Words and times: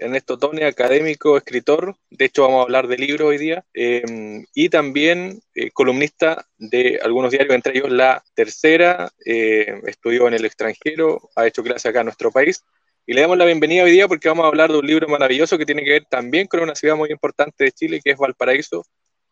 Ernesto 0.00 0.38
Tone, 0.38 0.64
académico, 0.64 1.36
escritor, 1.36 1.94
de 2.08 2.24
hecho 2.24 2.42
vamos 2.42 2.60
a 2.60 2.62
hablar 2.62 2.88
de 2.88 2.96
libros 2.96 3.28
hoy 3.28 3.38
día, 3.38 3.64
em, 3.74 4.46
y 4.54 4.68
también 4.70 5.40
eh, 5.54 5.70
columnista 5.70 6.46
de 6.56 6.98
algunos 7.02 7.30
diarios, 7.30 7.54
entre 7.54 7.76
ellos 7.76 7.90
La 7.90 8.24
Tercera, 8.34 9.12
eh, 9.24 9.80
estudió 9.86 10.26
en 10.26 10.34
el 10.34 10.44
extranjero, 10.46 11.30
ha 11.36 11.46
hecho 11.46 11.62
clase 11.62 11.88
acá 11.88 12.00
en 12.00 12.06
nuestro 12.06 12.30
país, 12.30 12.64
y 13.06 13.12
le 13.12 13.20
damos 13.20 13.36
la 13.36 13.44
bienvenida 13.44 13.84
hoy 13.84 13.92
día 13.92 14.08
porque 14.08 14.28
vamos 14.28 14.44
a 14.44 14.48
hablar 14.48 14.72
de 14.72 14.78
un 14.78 14.86
libro 14.86 15.06
maravilloso 15.08 15.58
que 15.58 15.66
tiene 15.66 15.84
que 15.84 15.90
ver 15.90 16.04
también 16.08 16.46
con 16.46 16.60
una 16.60 16.74
ciudad 16.74 16.96
muy 16.96 17.10
importante 17.10 17.64
de 17.64 17.72
Chile, 17.72 18.00
que 18.02 18.12
es 18.12 18.16
Valparaíso, 18.16 18.84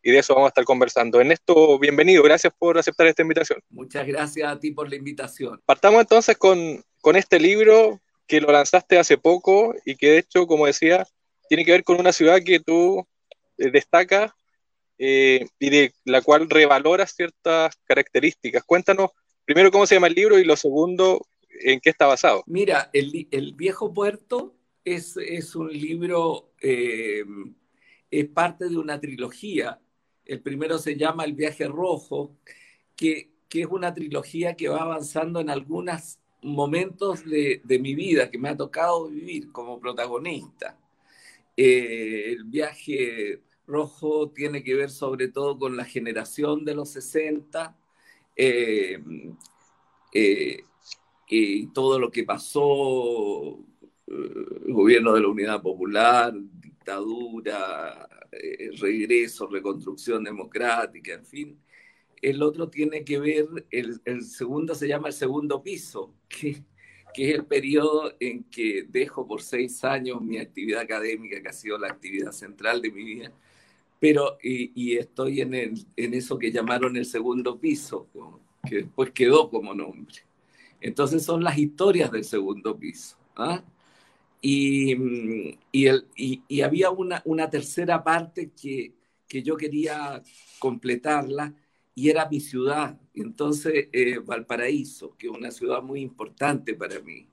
y 0.03 0.11
de 0.11 0.19
eso 0.19 0.35
vamos 0.35 0.49
a 0.49 0.51
estar 0.51 0.65
conversando. 0.65 1.21
Ernesto, 1.21 1.79
bienvenido, 1.79 2.23
gracias 2.23 2.53
por 2.59 2.79
aceptar 2.79 3.07
esta 3.07 3.23
invitación. 3.23 3.61
Muchas 3.71 4.07
gracias 4.07 4.51
a 4.51 4.59
ti 4.59 4.71
por 4.71 4.89
la 4.89 4.97
invitación. 4.97 5.61
Partamos 5.65 6.01
entonces 6.01 6.37
con, 6.37 6.83
con 7.01 7.17
este 7.17 7.41
libro 7.41 8.01
que 8.29 8.41
lo 8.41 8.53
lanzaste 8.53 8.99
hace 8.99 9.19
poco 9.19 9.75
y 9.85 9.97
que 9.97 10.11
de 10.11 10.19
hecho, 10.19 10.47
como 10.47 10.67
decía, 10.67 11.07
tiene 11.49 11.65
que 11.65 11.73
ver 11.73 11.83
con 11.83 11.99
una 11.99 12.13
ciudad 12.13 12.41
que 12.45 12.61
tú 12.61 13.05
eh, 13.57 13.71
destacas 13.71 14.33
eh, 14.99 15.47
y 15.59 15.71
de 15.71 15.93
la 16.05 16.21
cual 16.21 16.49
revaloras 16.49 17.15
ciertas 17.15 17.75
características. 17.85 18.63
Cuéntanos 18.65 19.11
primero 19.45 19.71
cómo 19.71 19.87
se 19.87 19.95
llama 19.95 20.09
el 20.09 20.15
libro 20.15 20.39
y 20.39 20.45
lo 20.45 20.57
segundo, 20.57 21.27
en 21.61 21.81
qué 21.81 21.89
está 21.91 22.07
basado. 22.07 22.45
Mira, 22.47 22.91
El, 22.93 23.55
Viejo 23.55 23.93
Puerto 23.93 24.55
es, 24.85 25.17
es 25.17 25.57
un 25.57 25.73
libro, 25.73 26.53
eh, 26.61 27.25
es 28.11 28.29
parte 28.29 28.69
de 28.69 28.77
una 28.77 29.01
trilogía. 29.01 29.81
El 30.27 30.43
primero 30.43 30.79
se 30.79 30.97
llama 30.97 31.25
El 31.25 31.33
Viaje 31.33 31.67
Rojo, 31.67 32.37
que, 32.95 33.31
que 33.49 33.63
es 33.63 33.69
una 33.69 33.95
trilogía 33.95 34.55
que 34.55 34.69
va 34.69 34.83
avanzando 34.83 35.41
en 35.41 35.49
algunas 35.49 36.21
momentos 36.43 37.25
de, 37.25 37.61
mi 37.81 37.95
vida 37.95 38.31
que 38.31 38.39
me 38.39 38.49
ha 38.49 38.57
tocado 38.57 39.09
vivir 39.09 39.51
como 39.53 39.81
protagonista. 39.81 40.79
Eh, 41.57 42.33
el 42.33 42.45
viaje 42.45 43.43
rojo 43.67 44.31
tiene 44.31 44.63
que 44.63 44.75
ver 44.75 44.91
sobre 44.91 45.29
todo 45.29 45.59
con 45.59 45.77
la 45.77 45.85
generación 45.85 46.65
de 46.65 46.75
los 46.75 46.91
60 46.91 47.77
eh, 48.37 49.03
eh, 50.15 50.63
y 51.29 51.67
todo 51.69 51.99
lo 51.99 52.11
que 52.11 52.25
pasó, 52.25 53.59
el 54.07 54.73
gobierno 54.73 55.13
de 55.13 55.21
la 55.21 55.29
Unidad 55.29 55.61
Popular, 55.61 56.33
dictadura, 56.35 58.09
regreso, 58.81 59.47
reconstrucción 59.49 60.25
democrática, 60.25 61.13
en 61.13 61.27
fin 61.27 61.59
el 62.23 62.43
otro 62.43 62.69
tiene 62.69 63.05
que 63.05 63.19
ver, 63.19 63.47
el, 63.71 64.23
segundo 64.23 64.75
se 64.75 64.89
llama 64.89 65.09
el 65.09 65.15
segundo 65.15 65.63
piso, 65.63 66.15
que, 66.29 66.63
que, 67.15 67.31
es 67.31 67.35
el 67.37 67.47
periodo 67.47 68.15
en 68.21 68.45
que 68.45 68.85
dejo 68.89 69.27
por 69.27 69.43
seis 69.43 69.85
años 69.85 70.21
mi 70.21 70.39
actividad 70.39 70.83
académica, 70.83 71.41
que 71.41 71.49
ha 71.49 71.53
sido 71.53 71.79
la 71.79 71.89
actividad 71.89 72.33
central 72.33 72.83
de 72.83 72.91
mi 72.91 73.05
vida, 73.05 73.33
pero 74.01 74.39
y, 74.43 74.97
estoy 74.97 75.41
en, 75.41 75.55
el, 75.55 75.87
en 75.97 76.15
eso 76.15 76.39
que 76.39 76.53
llamaron 76.53 76.97
el 76.97 77.07
segundo 77.07 77.59
piso, 77.59 78.09
que 78.69 78.77
después 78.77 79.11
quedó 79.11 79.51
como 79.51 79.75
nombre. 79.75 80.17
Entonces 80.81 81.25
son 81.25 81.43
las 81.43 81.59
historias 81.59 82.11
del 82.13 82.25
segundo 82.25 82.79
piso. 82.79 83.17
¿ah? 83.37 83.65
Y, 84.41 85.57
y, 85.73 85.87
el, 85.87 86.07
y, 86.17 86.61
había 86.61 86.91
una, 86.91 87.23
una 87.25 87.51
tercera 87.51 88.05
parte 88.05 88.53
que, 88.61 88.95
que 89.27 89.43
yo 89.43 89.57
quería 89.57 90.23
completarla, 90.61 91.55
y 91.99 92.11
era 92.11 92.29
mi 92.29 92.39
ciudad. 92.39 92.97
Entonces, 93.13 93.89
eh, 93.93 94.19
Valparaíso, 94.25 95.17
que 95.17 95.27
es 95.27 95.33
una 95.33 95.51
ciudad 95.51 95.83
muy 95.83 96.01
importante 96.01 96.75
para 96.75 97.01
mí. 97.01 97.29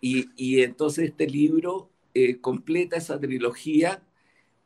Y, 0.00 0.30
y 0.36 0.62
entonces 0.62 1.10
este 1.10 1.26
libro 1.26 1.90
eh, 2.14 2.40
completa 2.40 2.96
esa 2.96 3.20
trilogía 3.20 4.02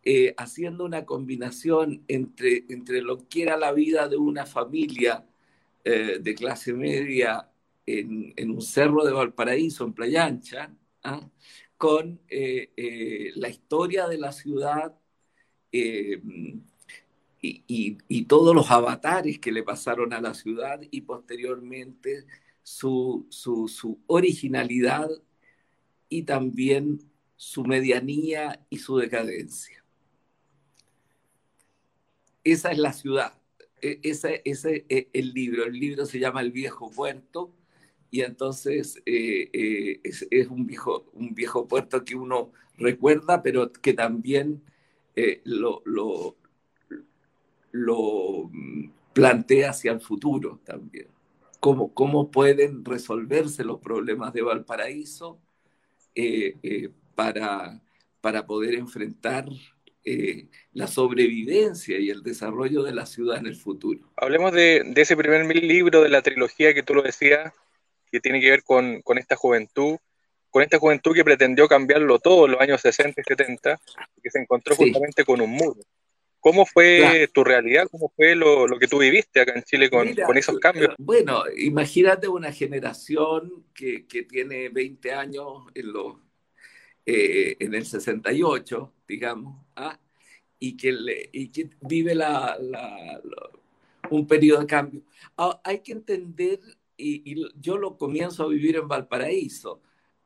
eh, 0.05 0.35
haciendo 0.37 0.85
una 0.85 1.05
combinación 1.05 2.05
entre, 2.07 2.65
entre 2.69 3.03
lo 3.03 3.29
que 3.29 3.43
era 3.43 3.57
la 3.57 3.73
vida 3.73 4.09
de 4.09 4.17
una 4.17 4.47
familia 4.47 5.27
de 5.85 6.35
clase 6.35 6.73
media 6.73 7.51
en, 7.85 8.33
en, 8.37 8.51
un 8.51 8.63
cerro 8.63 9.05
de 9.05 9.13
Valparaíso, 9.13 9.85
en 9.85 9.93
Playa 9.93 10.25
Ancha, 10.25 10.75
¿ah? 11.03 11.29
con 11.77 12.21
la 12.31 13.49
historia 13.51 14.09
de 14.09 14.17
la 14.17 14.33
ciudad 14.33 14.95
y, 17.45 18.25
todos 18.25 18.55
los 18.55 18.71
avatares 18.71 19.39
que 19.39 19.53
le 19.53 19.63
pasaron 19.63 20.13
a 20.13 20.21
la 20.21 20.35
ciudad 20.35 20.81
y 20.91 21.03
posteriormente 21.03 22.25
su, 22.63 23.27
su, 23.31 24.01
originalidad 24.07 25.11
y 26.09 26.23
también 26.23 27.01
su 27.37 27.65
medianía 27.65 28.65
y 28.71 28.79
su 28.79 28.97
decadencia. 28.97 29.85
Esa 32.43 32.73
es 32.73 32.79
la 32.79 32.93
ciudad, 32.93 33.39
e, 33.83 34.01
ese, 34.03 34.43
es 34.45 34.65
el 34.65 35.35
libro. 35.35 35.65
El 35.65 35.79
libro 35.79 36.07
se 36.07 36.19
llama 36.19 36.41
El 36.41 36.53
viejo 36.53 36.91
puerto 36.91 37.55
y 38.11 38.23
entonces 38.23 39.03
eh, 39.07 39.51
eh, 39.53 40.01
es, 40.05 40.49
un, 40.49 40.67
viejo, 40.67 41.11
un 41.13 41.35
viejo 41.35 41.67
puerto 41.69 42.05
que 42.05 42.15
uno 42.15 42.53
recuerda, 42.77 43.43
pero 43.43 43.73
que 43.73 43.93
también 43.93 44.63
eh, 45.17 45.43
lo 45.45 45.83
mm, 47.75 48.91
plantea 49.13 49.71
hacia 49.71 49.93
el 49.93 50.01
futuro 50.01 50.61
también. 50.65 51.09
Cómo, 51.61 51.95
cómo 51.95 52.31
pueden 52.31 52.85
resolverse 52.85 53.65
los 53.65 53.81
problemas 53.81 54.33
de 54.33 54.43
Valparaíso 54.43 55.39
eh, 56.15 56.57
eh, 56.63 56.91
para, 57.15 57.81
para 58.21 58.47
poder 58.47 58.75
enfrentar 58.75 59.47
eh, 60.05 60.47
la 60.75 60.87
sobrevivencia 60.87 61.99
y 61.99 62.11
el 62.11 62.23
desarrollo 62.23 62.83
de 62.83 62.93
la 62.93 63.07
ciudad 63.07 63.39
en 63.39 63.47
el 63.47 63.57
futuro. 63.57 64.01
Hablemos 64.17 64.53
de, 64.53 64.83
de, 64.85 65.01
ese 65.01 65.17
primer 65.17 65.47
libro 65.57 66.03
de 66.03 66.11
la 66.11 66.21
trilogía 66.21 66.75
que 66.75 66.83
tú 66.83 66.95
lo 66.95 67.03
decías, 67.03 67.53
que 68.13 68.21
tiene 68.21 68.41
que 68.41 68.51
ver 68.51 68.63
con, 68.63 69.01
con, 69.01 69.17
esta 69.17 69.35
juventud, 69.35 69.97
con 70.51 70.63
esta 70.63 70.79
juventud 70.79 71.15
que 71.15 71.25
pretendió 71.25 71.67
cambiarlo 71.67 72.19
todo 72.19 72.45
en 72.45 72.53
los 72.53 72.61
años 72.61 72.83
60 72.83 73.21
y 73.21 73.25
70, 73.25 73.81
que 74.23 74.31
se 74.31 74.41
encontró 74.41 74.77
justamente 74.77 75.25
con 75.25 75.41
un 75.41 75.51
muro. 75.51 75.81
¿Cómo 76.45 76.67
fue 76.67 77.27
tu 77.33 77.43
realidad? 77.43 77.89
¿Cómo 77.91 78.13
fue 78.15 78.35
lo, 78.35 78.67
que 78.79 78.87
tú 78.87 78.99
viviste 78.99 79.41
acá 79.41 79.55
en 79.57 79.63
Chile 79.63 79.89
con, 79.89 80.37
esos 80.37 80.59
cambios? 80.59 80.95
Bueno, 80.99 81.43
imagínate 81.57 82.29
una 82.29 82.53
generación 82.53 83.65
que, 83.73 84.05
tiene 84.29 84.69
20 84.69 85.11
años 85.15 85.63
en, 85.75 85.87
eh, 87.07 87.57
en 87.59 87.75
el 87.75 87.87
68, 87.87 88.93
digamos, 89.09 89.57
¿ah? 89.75 89.99
y, 90.59 90.77
que 90.77 91.71
vive 91.81 92.15
la, 92.15 92.59
un 94.11 94.27
periodo 94.27 94.61
de 94.61 94.67
cambio. 94.67 95.01
Ah, 95.39 95.59
hay 95.65 95.79
que 95.79 95.93
entender, 95.93 96.61
y, 96.99 97.43
yo 97.59 97.79
lo 97.79 97.97
comienzo 97.97 98.45
a 98.45 98.49
vivir 98.49 98.77
en 98.77 98.87
Valparaíso, 98.87 99.81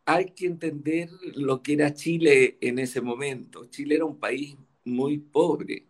hay 0.05 0.33
que 0.33 0.47
entender 0.47 1.11
lo 1.37 1.63
que 1.63 1.75
era 1.75 1.95
Chile 1.95 2.59
en 2.61 2.81
ese 2.81 3.01
momento. 3.01 3.67
Chile 3.67 3.95
era 3.95 4.05
un 4.05 4.19
país 4.19 4.57
muy 4.85 5.19
pobre 5.19 5.87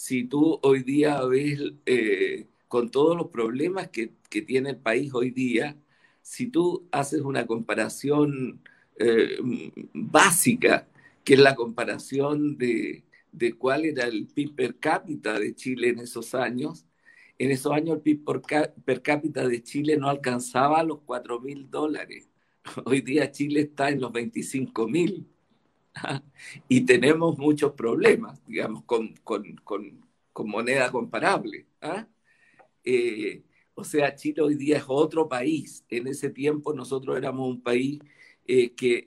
si 0.00 0.24
tú 0.24 0.58
hoy 0.62 0.82
día 0.82 1.22
ves 1.26 1.60
eh, 1.84 2.46
con 2.68 2.90
todos 2.90 3.14
los 3.14 3.28
problemas 3.28 3.88
que, 3.88 4.14
tiene 4.46 4.70
el 4.70 4.78
país 4.78 5.12
hoy 5.12 5.30
día, 5.30 5.76
si 6.22 6.46
tú 6.46 6.88
haces 6.90 7.20
una 7.20 7.46
comparación 7.46 8.62
eh, 8.98 9.36
básica, 9.92 10.88
que 11.22 11.34
es 11.34 11.40
la 11.40 11.54
comparación 11.54 12.56
de, 12.56 13.04
cuál 13.58 13.84
era 13.84 14.04
el 14.06 14.26
PIB 14.26 14.54
per 14.54 14.78
cápita 14.78 15.38
de 15.38 15.54
Chile 15.54 15.90
en 15.90 15.98
esos 15.98 16.34
años, 16.34 16.86
en 17.38 17.50
esos 17.50 17.72
años 17.72 17.96
el 17.96 18.02
PIB 18.02 18.24
per, 18.82 19.02
cápita 19.02 19.46
de 19.46 19.62
Chile 19.62 19.98
no 19.98 20.08
alcanzaba 20.08 20.82
los 20.82 21.00
4 21.04 21.40
mil 21.40 21.68
dólares. 21.70 22.30
Hoy 22.86 23.02
día 23.02 23.30
Chile 23.32 23.60
está 23.60 23.90
en 23.90 24.00
los 24.00 24.12
25 24.12 24.88
mil 24.88 25.26
y 26.68 26.82
tenemos 26.82 27.38
muchos 27.38 27.72
problemas, 27.72 28.44
digamos, 28.46 28.84
con, 28.84 29.14
moneda 30.44 30.90
comparable. 30.90 31.66
¿ah? 31.82 32.06
Eh, 32.84 33.42
o 33.74 33.84
sea, 33.84 34.14
Chile 34.14 34.42
hoy 34.42 34.54
día 34.54 34.78
es 34.78 34.84
otro 34.88 35.28
país. 35.28 35.84
En 35.88 36.06
ese 36.06 36.30
tiempo 36.30 36.72
nosotros 36.74 37.16
éramos 37.16 37.48
un 37.48 37.62
país 37.62 38.00
eh, 38.46 38.74
que, 38.74 39.04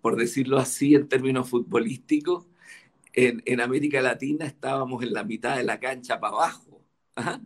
por 0.00 0.16
decirlo 0.16 0.58
así, 0.58 0.94
en 0.94 1.08
términos 1.08 1.48
futbolísticos, 1.48 2.46
en, 3.16 3.60
América 3.60 4.02
Latina 4.02 4.46
estábamos 4.46 5.02
en 5.02 5.12
la 5.12 5.24
mitad 5.24 5.56
de 5.56 5.64
la 5.64 5.80
cancha 5.80 6.20
para 6.20 6.34
abajo. 6.34 6.82
¿ah? 7.16 7.40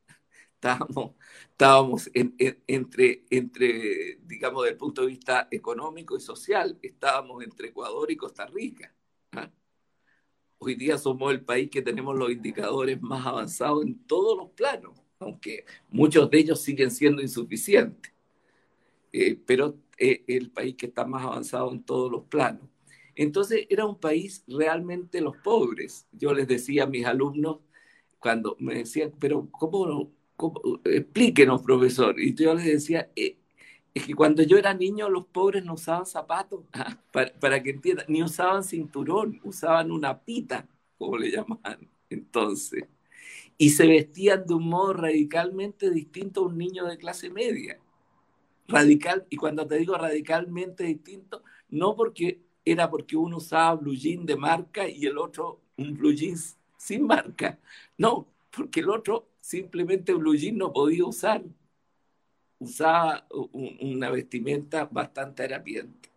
Estábamos, 0.54 1.12
estábamos 1.60 2.10
entre, 2.14 3.24
entre, 3.28 4.18
digamos, 4.22 4.62
desde 4.62 4.72
el 4.72 4.78
punto 4.78 5.02
de 5.02 5.08
vista 5.08 5.46
económico 5.50 6.16
y 6.16 6.20
social, 6.20 6.78
estábamos 6.80 7.44
entre 7.44 7.68
Ecuador 7.68 8.10
y 8.10 8.16
Costa 8.16 8.46
Rica. 8.46 8.94
¿ah? 9.32 9.50
Hoy 10.56 10.74
día 10.74 10.96
somos 10.96 11.30
el 11.30 11.42
país 11.44 11.68
que 11.68 11.82
tenemos 11.82 12.16
los 12.16 12.30
indicadores 12.30 13.02
más 13.02 13.26
avanzados 13.26 13.84
en 13.84 13.98
todos 14.06 14.38
los 14.38 14.48
planos, 14.52 14.98
aunque 15.18 15.66
muchos 15.90 16.30
de 16.30 16.38
ellos 16.38 16.62
siguen 16.62 16.90
siendo 16.90 17.20
insuficientes. 17.20 18.10
Eh, 19.12 19.38
pero 19.44 19.76
es 19.98 20.20
el 20.28 20.50
país 20.50 20.76
que 20.76 20.86
está 20.86 21.04
más 21.04 21.22
avanzado 21.22 21.72
en 21.72 21.82
todos 21.82 22.10
los 22.10 22.24
planos. 22.24 22.70
Entonces 23.14 23.66
era 23.68 23.84
un 23.84 24.00
país 24.00 24.44
realmente 24.48 25.20
los 25.20 25.36
pobres. 25.36 26.06
Yo 26.10 26.32
les 26.32 26.48
decía 26.48 26.84
a 26.84 26.86
mis 26.86 27.04
alumnos 27.04 27.58
cuando 28.18 28.56
me 28.60 28.76
decían, 28.76 29.12
pero 29.20 29.46
¿cómo, 29.50 29.84
cómo 29.86 30.19
explíquenos, 30.84 31.62
profesor? 31.62 32.20
Y 32.20 32.34
yo 32.34 32.54
les 32.54 32.66
decía, 32.66 33.10
eh, 33.16 33.36
es 33.94 34.06
que 34.06 34.14
cuando 34.14 34.42
yo 34.42 34.56
era 34.56 34.74
niño 34.74 35.08
los 35.08 35.26
pobres 35.26 35.64
no 35.64 35.74
usaban 35.74 36.06
zapatos, 36.06 36.64
para, 37.12 37.32
para, 37.34 37.62
que 37.62 37.70
entiendan, 37.70 38.06
ni 38.08 38.22
usaban 38.22 38.64
cinturón, 38.64 39.40
usaban 39.44 39.90
una 39.90 40.20
pita, 40.20 40.68
como 40.98 41.18
le 41.18 41.30
llamaban 41.30 41.88
entonces. 42.10 42.84
Y 43.56 43.70
se 43.70 43.86
vestían 43.86 44.46
de 44.46 44.54
un 44.54 44.68
modo 44.68 44.94
radicalmente 44.94 45.90
distinto 45.90 46.42
a 46.42 46.46
un 46.46 46.58
niño 46.58 46.86
de 46.86 46.98
clase 46.98 47.30
media. 47.30 47.78
Radical, 48.68 49.26
y 49.30 49.36
cuando 49.36 49.66
te 49.66 49.76
digo 49.76 49.96
radicalmente 49.96 50.84
distinto, 50.84 51.42
no 51.68 51.96
porque 51.96 52.40
era 52.64 52.90
porque 52.90 53.16
uno 53.16 53.38
usaba 53.38 53.74
blue 53.74 53.94
jean 53.94 54.26
de 54.26 54.36
marca 54.36 54.88
y 54.88 55.06
el 55.06 55.18
otro 55.18 55.60
un 55.76 55.96
blue 55.96 56.12
jeans 56.12 56.56
sin 56.76 57.06
marca. 57.06 57.58
No, 57.98 58.28
porque 58.50 58.80
el 58.80 58.90
otro 58.90 59.29
simplemente 59.50 60.14
blue 60.14 60.36
no 60.52 60.72
podía 60.72 61.04
usar. 61.04 61.42
Usaba 62.60 63.26
una 63.52 64.10
vestimenta 64.10 64.84
bastante 64.84 65.42
harapiente. 65.42 66.08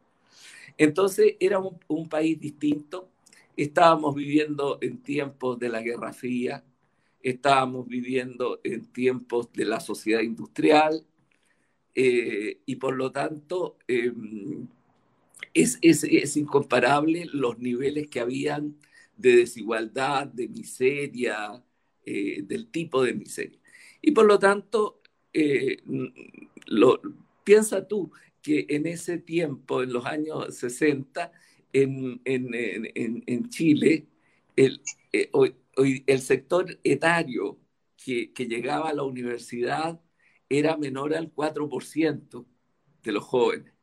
Entonces 0.78 1.36
era 1.40 1.60
un, 1.60 2.10
país 2.10 2.40
distinto, 2.40 3.10
estábamos 3.58 4.14
viviendo 4.16 4.78
en 4.82 5.02
tiempos 5.02 5.58
de 5.58 5.70
la 5.70 5.82
Guerra 5.82 6.14
Fría, 6.14 6.64
estábamos 7.22 7.88
viviendo 7.88 8.60
en 8.64 8.86
tiempos 8.92 9.52
de 9.54 9.66
la 9.66 9.80
sociedad 9.80 10.22
industrial. 10.22 11.04
Eh, 11.96 12.60
y 12.66 12.76
por 12.78 12.96
lo 12.96 13.12
tanto 13.12 13.78
em, 13.88 14.68
es, 15.54 15.80
es, 15.82 16.38
incomparable 16.38 17.26
los 17.32 17.60
niveles 17.60 18.08
que 18.10 18.20
habían 18.20 18.76
de 19.16 19.38
desigualdad, 19.38 20.26
de 20.28 20.48
miseria, 20.48 21.64
eh, 22.06 22.42
del 22.44 22.68
tipo 22.68 23.04
de 23.04 23.14
miseria. 23.14 23.60
Y 24.02 24.12
por 24.12 24.26
lo 24.26 24.40
tanto 24.40 25.02
eh, 25.34 25.78
piensa 27.44 27.88
tú 27.88 28.12
que 28.42 28.66
en 28.70 28.86
ese 28.86 29.18
tiempo, 29.18 29.82
en 29.82 29.94
los 29.94 30.06
años 30.06 30.56
60, 30.56 31.32
en, 31.72 33.50
Chile, 33.50 34.08
el, 34.56 34.82
eh, 35.12 35.30
el 36.06 36.22
sector 36.22 36.80
etario 36.84 37.60
que, 38.04 38.32
llegaba 38.48 38.90
a 38.90 38.94
la 38.94 39.04
universidad 39.04 40.00
era 40.50 40.78
menor 40.78 41.16
al 41.16 41.34
4% 41.34 42.46
de 43.04 43.12
los 43.12 43.24
jóvenes. 43.24 43.74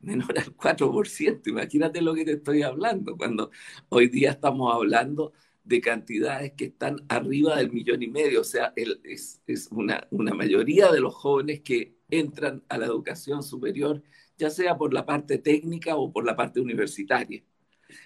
Menor 0.00 0.38
al 0.38 0.56
4%. 0.56 1.48
Imagínate 1.48 2.00
lo 2.02 2.14
que 2.14 2.24
te 2.24 2.32
estoy 2.32 2.62
hablando, 2.62 3.16
cuando 3.16 3.50
hoy 3.88 4.08
día 4.08 4.32
estamos 4.32 4.72
hablando 4.74 5.32
de 5.68 5.82
cantidades 5.82 6.52
que 6.54 6.66
están 6.66 7.04
arriba 7.08 7.56
del 7.56 7.70
millón 7.70 8.02
y 8.02 8.08
medio. 8.08 8.40
O 8.40 8.44
sea, 8.44 8.72
es, 8.74 9.40
una, 9.70 10.08
mayoría 10.10 10.90
de 10.90 11.00
los 11.00 11.14
jóvenes 11.14 11.60
que 11.60 11.94
entran 12.10 12.64
a 12.68 12.78
la 12.78 12.86
educación 12.86 13.42
superior, 13.42 14.02
ya 14.38 14.48
sea 14.48 14.78
por 14.78 14.94
la 14.94 15.04
parte 15.04 15.38
técnica 15.38 15.96
o 15.96 16.10
por 16.10 16.24
la 16.24 16.34
parte 16.34 16.60
universitaria. 16.60 17.42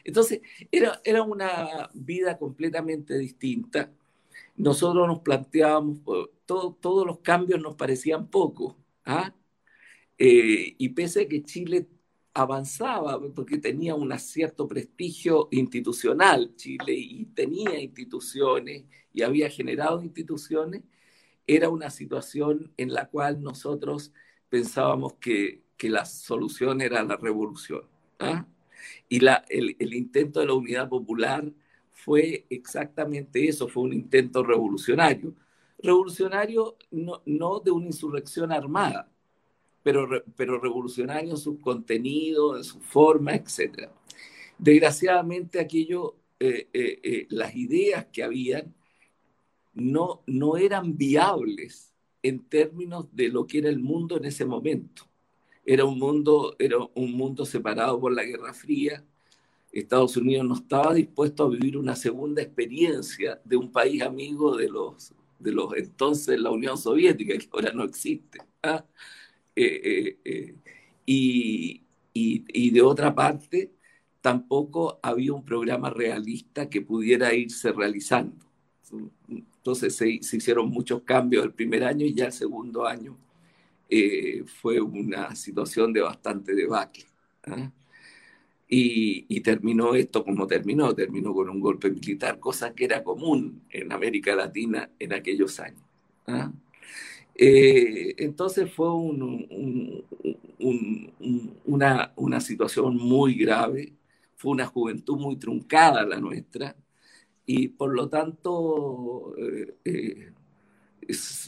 Entonces, 0.04 0.40
era, 0.72 1.00
era 1.04 1.22
una 1.22 1.88
vida 1.94 2.36
completamente 2.36 3.16
distinta. 3.16 3.92
Nosotros 4.56 5.06
nos 5.06 5.20
planteábamos, 5.20 5.98
todo, 6.46 6.76
todos 6.80 7.06
los 7.06 7.20
cambios 7.20 7.60
nos 7.60 7.76
parecían 7.76 8.28
pocos. 8.28 8.74
¿ah? 9.04 9.32
Eh, 10.18 10.74
y 10.78 10.88
pese 10.90 11.22
a 11.22 11.28
que 11.28 11.44
Chile 11.44 11.86
avanzaba 12.34 13.20
porque 13.34 13.58
tenía 13.58 13.94
un 13.94 14.16
cierto 14.18 14.66
prestigio 14.66 15.48
institucional 15.50 16.54
Chile 16.56 16.94
y 16.94 17.26
tenía 17.26 17.78
instituciones 17.80 18.84
y 19.12 19.22
había 19.22 19.50
generado 19.50 20.02
instituciones, 20.02 20.82
era 21.46 21.68
una 21.68 21.90
situación 21.90 22.72
en 22.76 22.92
la 22.94 23.08
cual 23.08 23.42
nosotros 23.42 24.12
pensábamos 24.48 25.14
que, 25.14 25.62
que 25.76 25.90
la 25.90 26.04
solución 26.06 26.80
era 26.80 27.02
la 27.02 27.16
revolución. 27.16 27.82
¿ah? 28.18 28.46
Y 29.08 29.20
la, 29.20 29.44
el, 29.48 29.76
el 29.78 29.94
intento 29.94 30.40
de 30.40 30.46
la 30.46 30.54
unidad 30.54 30.88
popular 30.88 31.52
fue 31.92 32.46
exactamente 32.48 33.46
eso, 33.46 33.68
fue 33.68 33.82
un 33.82 33.92
intento 33.92 34.42
revolucionario. 34.42 35.34
Revolucionario 35.78 36.76
no, 36.90 37.22
no 37.26 37.60
de 37.60 37.70
una 37.70 37.86
insurrección 37.86 38.52
armada, 38.52 39.11
pero, 39.82 40.08
pero 40.36 40.60
revolucionario 40.60 41.30
en 41.30 41.36
su 41.36 41.60
contenido, 41.60 42.56
en 42.56 42.64
su 42.64 42.80
forma, 42.80 43.34
etc. 43.34 43.90
Desgraciadamente 44.58 45.60
aquello, 45.60 46.16
eh, 46.38 46.68
eh, 46.72 47.00
eh, 47.02 47.26
las 47.30 47.54
ideas 47.54 48.06
que 48.12 48.22
habían 48.22 48.74
no, 49.74 50.22
no 50.26 50.56
eran 50.56 50.96
viables 50.96 51.92
en 52.22 52.40
términos 52.40 53.06
de 53.12 53.28
lo 53.28 53.46
que 53.46 53.58
era 53.58 53.68
el 53.68 53.80
mundo 53.80 54.16
en 54.16 54.24
ese 54.26 54.44
momento. 54.44 55.04
Era 55.64 55.84
un 55.84 55.98
mundo, 55.98 56.56
era 56.58 56.76
un 56.94 57.12
mundo 57.12 57.44
separado 57.44 58.00
por 58.00 58.12
la 58.12 58.24
Guerra 58.24 58.52
Fría. 58.54 59.04
Estados 59.72 60.16
Unidos 60.16 60.46
no 60.46 60.54
estaba 60.54 60.92
dispuesto 60.92 61.44
a 61.44 61.48
vivir 61.48 61.76
una 61.76 61.96
segunda 61.96 62.42
experiencia 62.42 63.40
de 63.44 63.56
un 63.56 63.72
país 63.72 64.02
amigo 64.02 64.56
de 64.56 64.68
los, 64.68 65.14
de 65.38 65.52
los 65.52 65.74
entonces 65.76 66.38
la 66.40 66.50
Unión 66.50 66.76
Soviética, 66.76 67.36
que 67.38 67.48
ahora 67.52 67.72
no 67.72 67.84
existe. 67.84 68.38
¿ah? 68.62 68.84
Eh, 69.54 69.80
eh, 69.84 70.18
eh, 70.24 70.54
y, 71.04 71.84
y, 72.14 72.70
de 72.70 72.82
otra 72.82 73.14
parte, 73.14 73.72
tampoco 74.20 74.98
había 75.02 75.32
un 75.34 75.44
programa 75.44 75.90
realista 75.90 76.68
que 76.70 76.80
pudiera 76.80 77.34
irse 77.34 77.72
realizando. 77.72 78.46
Entonces 79.28 79.96
se, 79.96 80.08
hicieron 80.10 80.70
muchos 80.70 81.02
cambios 81.02 81.44
el 81.44 81.52
primer 81.52 81.84
año 81.84 82.06
y 82.06 82.14
ya 82.14 82.26
el 82.26 82.32
segundo 82.32 82.86
año 82.86 83.16
fue 84.60 84.80
una 84.80 85.34
situación 85.36 85.92
de 85.92 86.00
bastante 86.00 86.54
debacle. 86.54 87.04
¿ah? 87.44 87.70
Y, 88.68 89.26
y, 89.28 89.40
terminó 89.42 89.94
esto 89.94 90.24
como 90.24 90.46
terminó, 90.46 90.94
terminó 90.94 91.34
con 91.34 91.50
un 91.50 91.60
golpe 91.60 91.90
militar, 91.90 92.38
cosa 92.40 92.74
que 92.74 92.86
era 92.86 93.04
común 93.04 93.62
en 93.70 93.92
América 93.92 94.34
Latina 94.34 94.90
en 94.98 95.12
aquellos 95.12 95.60
años. 95.60 95.82
¿ah? 96.26 96.50
Eh, 97.34 98.14
entonces 98.18 98.72
fue 98.72 98.92
una, 101.64 102.12
una, 102.16 102.40
situación 102.40 102.96
muy 102.96 103.34
grave, 103.34 103.94
fue 104.36 104.52
una 104.52 104.66
juventud 104.66 105.16
muy 105.18 105.36
truncada 105.36 106.04
la 106.04 106.20
nuestra, 106.20 106.76
y 107.46 107.68
por 107.68 107.94
lo 107.94 108.08
tanto 108.08 109.34
eh, 109.38 109.74
eh, 109.84 110.32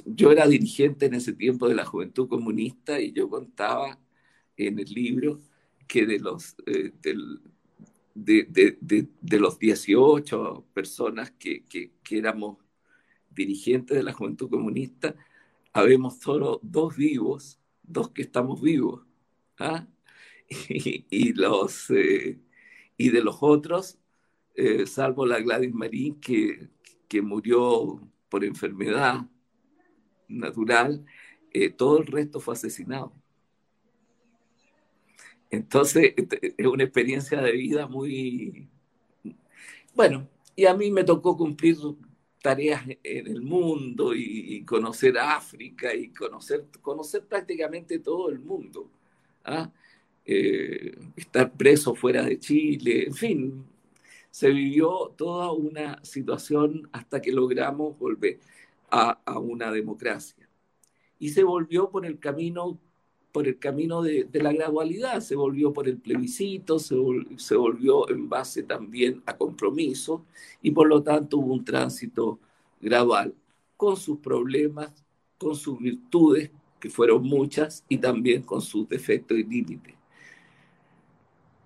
yo 0.07 0.33
era 0.33 0.47
dirigente 0.47 1.07
en 1.07 1.15
ese 1.15 1.33
tiempo 1.35 1.69
de 1.69 1.75
la 1.75 1.85
juventud 1.85 2.29
comunista 2.29 3.01
y 3.01 3.13
yo 3.13 3.29
contaba 3.29 3.99
en 4.57 4.79
el 4.79 4.87
libro 4.87 5.41
que 5.87 6.07
de 6.07 6.19
los, 6.19 6.57
de, 8.15 8.45
de, 8.45 9.09
de, 9.21 9.39
los 9.39 9.59
18 9.59 10.65
personas 10.73 11.31
que, 11.33 11.65
que, 11.65 11.93
que 12.03 12.19
éramos 12.19 12.59
dirigentes 13.31 13.97
de 13.97 14.03
la 14.03 14.13
juventud 14.13 14.49
comunista, 14.49 15.15
habemos 15.75 16.21
solo 16.21 16.61
dos 16.63 16.97
vivos, 16.97 17.61
dos 17.83 18.11
que 18.11 18.23
estamos 18.23 18.63
vivos. 18.63 19.05
¿ah? 19.59 19.87
Y, 21.11 21.33
los, 21.33 21.91
eh, 21.91 22.39
y 22.97 23.09
de 23.11 23.23
los 23.23 23.39
otros, 23.41 23.99
eh, 24.55 24.87
salvo 24.87 25.27
la 25.27 25.41
Gladys 25.41 25.75
Marín, 25.75 26.21
que, 26.21 26.69
que 27.09 27.23
murió 27.23 28.01
por 28.29 28.45
enfermedad 28.45 29.27
natural, 30.29 31.05
eh, 31.53 31.71
todo 31.71 31.99
el 31.99 32.07
resto 32.07 32.41
fue 32.41 32.55
asesinado. 32.55 33.13
Entonces, 35.51 36.15
es 36.17 36.67
una 36.67 36.85
experiencia 36.85 37.41
de 37.41 37.53
vida 37.53 37.87
muy... 37.87 38.69
Bueno, 39.95 40.29
y 40.55 40.67
a 40.67 40.75
mí 40.75 40.91
me 40.91 41.05
tocó 41.05 41.37
cumplir 41.37 41.77
tareas 42.45 42.85
en 43.03 43.27
el 43.27 43.41
mundo 43.41 44.15
y, 44.15 44.63
conocer 44.67 45.17
África 45.17 45.95
y 45.95 46.09
conocer, 46.09 46.67
conocer 46.83 47.25
prácticamente 47.25 48.01
todo 48.01 48.29
el 48.29 48.39
mundo. 48.39 48.91
¿ah? 49.47 49.73
Eh, 50.27 50.95
estar 51.17 51.51
preso 51.55 51.95
fuera 51.95 52.23
de 52.23 52.39
Chile, 52.39 53.07
en 53.07 53.15
fin, 53.15 53.65
se 54.31 54.51
vivió 54.51 55.15
toda 55.17 55.53
una 55.53 56.05
situación 56.05 56.87
hasta 56.93 57.23
que 57.23 57.33
logramos 57.33 57.99
volver 57.99 58.41
a, 58.91 59.23
a 59.25 59.39
una 59.39 59.73
democracia. 59.73 60.47
Y 61.19 61.31
se 61.31 61.45
volvió 61.45 61.89
por 61.89 62.05
el 62.05 62.19
camino 62.19 62.79
por 63.35 63.49
el 63.49 63.59
camino 63.59 64.01
de, 64.01 64.29
la 64.35 64.53
gradualidad, 64.53 65.19
se 65.19 65.35
volvió 65.35 65.73
por 65.73 65.89
el 65.89 65.99
plebiscito, 65.99 66.79
se, 66.79 66.95
se, 67.37 67.57
volvió 67.57 68.09
en 68.09 68.29
base 68.29 68.63
también 68.63 69.25
a 69.27 69.37
compromiso 69.37 70.25
y 70.63 70.71
por 70.71 70.87
lo 70.87 71.03
tanto 71.03 71.39
hubo 71.39 71.53
un 71.53 71.65
tránsito 71.65 72.39
gradual 72.81 73.35
con 73.77 73.97
sus 73.97 74.21
problemas, 74.21 74.93
con 75.37 75.57
sus 75.57 75.81
virtudes, 75.81 76.53
que 76.79 76.89
fueron 76.89 77.25
muchas, 77.25 77.85
y 77.89 77.99
también 77.99 78.43
con 78.43 78.61
sus 78.61 78.89
defectos 78.89 79.37
y 79.37 79.43
límites. 79.43 79.97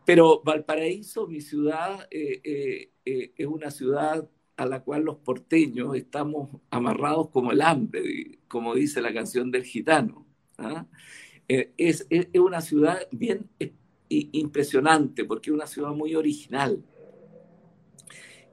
Pero 0.06 0.40
Valparaíso, 0.42 1.26
mi 1.26 1.42
ciudad, 1.42 2.08
es 2.10 3.46
una 3.46 3.70
ciudad 3.70 4.26
a 4.56 4.64
la 4.64 4.80
cual 4.80 5.02
los 5.02 5.16
porteños 5.16 5.94
estamos 5.96 6.48
amarrados 6.70 7.28
como 7.28 7.52
el 7.52 7.60
hambre, 7.60 8.38
como 8.48 8.74
dice 8.74 9.02
la 9.02 9.12
canción 9.12 9.50
del 9.50 9.64
gitano. 9.64 10.26
¿ah? 10.56 10.86
Es, 11.48 12.06
es, 12.10 12.28
una 12.34 12.60
ciudad 12.60 13.08
bien 13.10 13.48
impresionante 14.08 15.24
porque 15.24 15.50
es 15.50 15.54
una 15.54 15.66
ciudad 15.66 15.90
muy 15.90 16.14
original. 16.14 16.84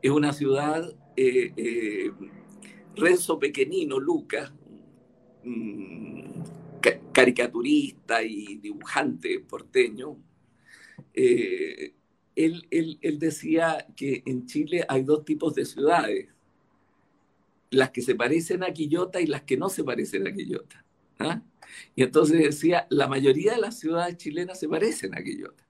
Es 0.02 0.12
una 0.12 0.32
ciudad, 0.34 0.96
eh, 1.18 1.52
eh, 1.58 2.12
Renzo 2.96 3.38
Pequenino, 3.40 4.00
Lucas, 4.00 4.54
caricaturista 7.12 8.24
y 8.24 8.58
dibujante 8.58 9.40
porteño, 9.40 10.18
eh, 11.14 11.94
él, 12.36 12.68
él, 12.70 13.20
decía 13.20 13.88
que 13.96 14.22
en 14.26 14.46
Chile 14.46 14.86
hay 14.88 15.04
dos 15.04 15.24
tipos 15.24 15.56
de 15.56 15.66
ciudades, 15.66 16.28
las 17.70 17.92
que 17.92 18.02
se 18.02 18.16
parecen 18.16 18.64
a 18.64 18.74
Quillota 18.74 19.22
y 19.22 19.28
las 19.28 19.44
que 19.44 19.58
no 19.58 19.70
se 19.70 19.84
parecen 19.84 20.28
a 20.28 20.34
Quillota. 20.34 20.85
¿Ah? 21.20 21.42
Y 21.96 22.04
entonces 22.04 22.40
decía, 22.40 22.88
la 22.90 23.08
mayoría 23.08 23.54
de 23.54 23.62
las 23.62 23.80
ciudades 23.80 24.18
chilenas 24.18 24.60
se 24.60 24.70
parecen 24.70 25.16
a 25.16 25.24
Quillota. 25.24 25.66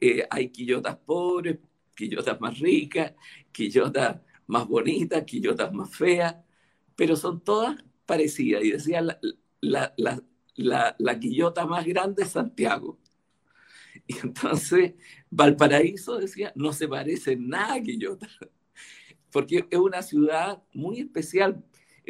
Eh, 0.00 0.26
hay 0.30 0.48
Quillotas 0.50 0.96
pobres, 0.96 1.58
Quillotas 1.94 2.40
más 2.40 2.58
ricas, 2.58 3.12
Quillotas 3.52 4.20
más 4.46 4.66
bonitas, 4.66 5.24
Quillotas 5.24 5.72
más 5.72 5.94
feas, 5.94 6.36
pero 6.96 7.16
son 7.16 7.40
todas 7.42 7.76
parecidas. 8.06 8.64
Y 8.64 8.72
decía, 8.72 9.02
la, 9.60 11.18
Quillota 11.20 11.66
más 11.66 11.84
grande 11.86 12.22
es 12.22 12.30
Santiago. 12.30 12.98
Y 14.06 14.18
entonces 14.18 14.94
Valparaíso 15.30 16.18
decía, 16.18 16.52
no 16.56 16.72
se 16.72 16.88
parece 16.88 17.36
nada 17.36 17.74
a 17.74 17.82
Quillota, 17.82 18.28
porque 19.30 19.66
es 19.70 19.78
una 19.78 20.02
ciudad 20.02 20.62
muy 20.72 21.00
especial, 21.00 21.62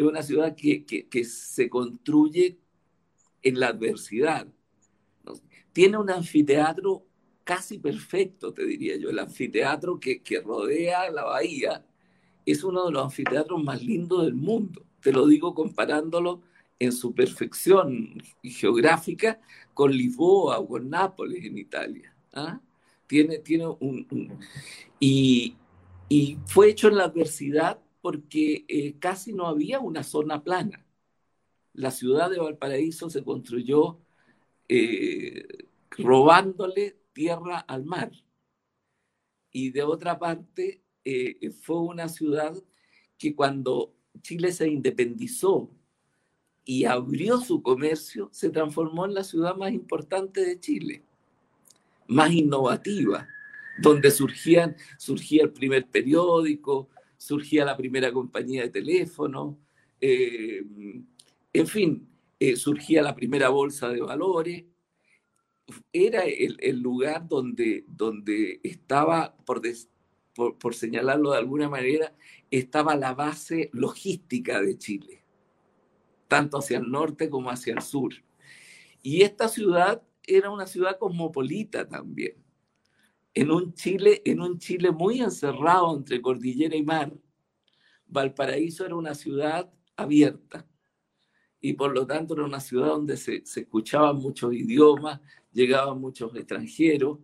es 0.02 0.08
una 0.08 0.22
ciudad 0.22 0.54
que, 0.54 0.84
que 0.84 1.24
se 1.24 1.68
construye 1.68 2.58
en 3.42 3.60
la 3.60 3.68
adversidad. 3.68 4.46
Tiene 5.72 5.98
un 5.98 6.10
anfiteatro 6.10 7.06
casi 7.44 7.78
perfecto, 7.78 8.52
te 8.52 8.64
diría 8.64 8.96
yo. 8.96 9.10
El 9.10 9.18
anfiteatro 9.18 9.98
que, 9.98 10.22
que 10.22 10.40
rodea 10.40 11.10
la 11.10 11.24
bahía 11.24 11.84
es 12.46 12.64
uno 12.64 12.86
de 12.86 12.92
los 12.92 13.04
anfiteatros 13.04 13.62
más 13.62 13.82
lindos 13.82 14.24
del 14.24 14.34
mundo. 14.34 14.86
Te 15.00 15.12
lo 15.12 15.26
digo 15.26 15.54
comparándolo 15.54 16.42
en 16.78 16.92
su 16.92 17.14
perfección 17.14 18.22
geográfica 18.42 19.40
con 19.74 19.92
Lisboa 19.92 20.58
o 20.58 20.66
con 20.66 20.88
Nápoles 20.88 21.44
en 21.44 21.58
Italia. 21.58 22.14
¿ah? 22.32 22.60
Tiene, 23.06 23.38
tiene 23.38 23.66
un, 23.66 24.38
y, 24.98 25.56
y, 26.08 26.38
fue 26.46 26.70
hecho 26.70 26.88
en 26.88 26.96
la 26.96 27.04
adversidad 27.04 27.80
porque 28.00 28.64
eh, 28.68 28.98
casi 28.98 29.32
no 29.32 29.46
había 29.46 29.80
una 29.80 30.02
zona 30.02 30.42
plana 30.42 30.84
la 31.72 31.90
ciudad 31.90 32.30
de 32.30 32.38
Valparaíso 32.38 33.10
se 33.10 33.24
construyó 33.24 33.98
eh, 34.68 35.66
robándole 35.90 36.96
tierra 37.12 37.58
al 37.58 37.84
mar. 37.84 38.12
Y 39.52 39.70
de 39.70 39.82
otra 39.82 40.18
parte, 40.18 40.82
eh, 41.04 41.50
fue 41.62 41.80
una 41.80 42.08
ciudad 42.08 42.54
que 43.18 43.34
cuando 43.34 43.94
Chile 44.22 44.52
se 44.52 44.68
independizó 44.68 45.70
y 46.64 46.84
abrió 46.84 47.40
su 47.40 47.62
comercio, 47.62 48.28
se 48.32 48.50
transformó 48.50 49.06
en 49.06 49.14
la 49.14 49.24
ciudad 49.24 49.56
más 49.56 49.72
importante 49.72 50.44
de 50.44 50.60
Chile, 50.60 51.02
más 52.06 52.32
innovativa, 52.32 53.26
donde 53.78 54.10
surgían, 54.10 54.76
surgía 54.98 55.42
el 55.44 55.52
primer 55.52 55.86
periódico, 55.88 56.88
surgía 57.20 57.66
la 57.66 57.76
primera 57.76 58.10
compañía 58.12 58.62
de 58.62 58.70
teléfono, 58.70 59.58
eh, 60.00 60.64
en 61.52 61.66
fin, 61.66 62.08
eh, 62.38 62.56
surgía 62.56 63.02
la 63.02 63.14
primera 63.14 63.50
bolsa 63.50 63.90
de 63.90 64.00
valores. 64.00 64.64
Era 65.92 66.24
el, 66.24 66.80
lugar 66.80 67.28
donde, 67.28 67.84
donde 67.86 68.60
estaba, 68.62 69.36
por, 69.44 69.60
por, 70.58 70.74
señalarlo 70.74 71.32
de 71.32 71.38
alguna 71.38 71.68
manera, 71.68 72.14
estaba 72.50 72.96
la 72.96 73.12
base 73.12 73.68
logística 73.74 74.62
de 74.62 74.78
Chile, 74.78 75.22
tanto 76.26 76.56
hacia 76.56 76.78
el 76.78 76.90
norte 76.90 77.28
como 77.28 77.50
hacia 77.50 77.74
el 77.74 77.82
sur. 77.82 78.14
Y 79.02 79.22
esta 79.22 79.46
ciudad 79.48 80.02
era 80.26 80.50
una 80.50 80.66
ciudad 80.66 80.98
cosmopolita 80.98 81.86
también. 81.86 82.34
En 83.34 83.50
un 83.50 83.74
Chile, 83.74 84.22
en 84.24 84.40
un 84.40 84.58
Chile 84.58 84.90
muy 84.90 85.20
encerrado 85.20 85.96
entre 85.96 86.20
cordillera 86.20 86.76
y 86.76 86.82
mar, 86.82 87.12
Valparaíso 88.06 88.84
era 88.84 88.96
una 88.96 89.14
ciudad 89.14 89.72
abierta, 89.96 90.66
y 91.60 91.74
por 91.74 91.92
lo 91.92 92.06
tanto 92.06 92.34
era 92.34 92.44
una 92.44 92.60
ciudad 92.60 92.88
donde 92.88 93.16
se, 93.16 93.44
se 93.44 93.60
escuchaban 93.60 94.16
muchos 94.16 94.52
idiomas, 94.54 95.20
llegaban 95.52 96.00
muchos 96.00 96.34
extranjeros, 96.34 97.18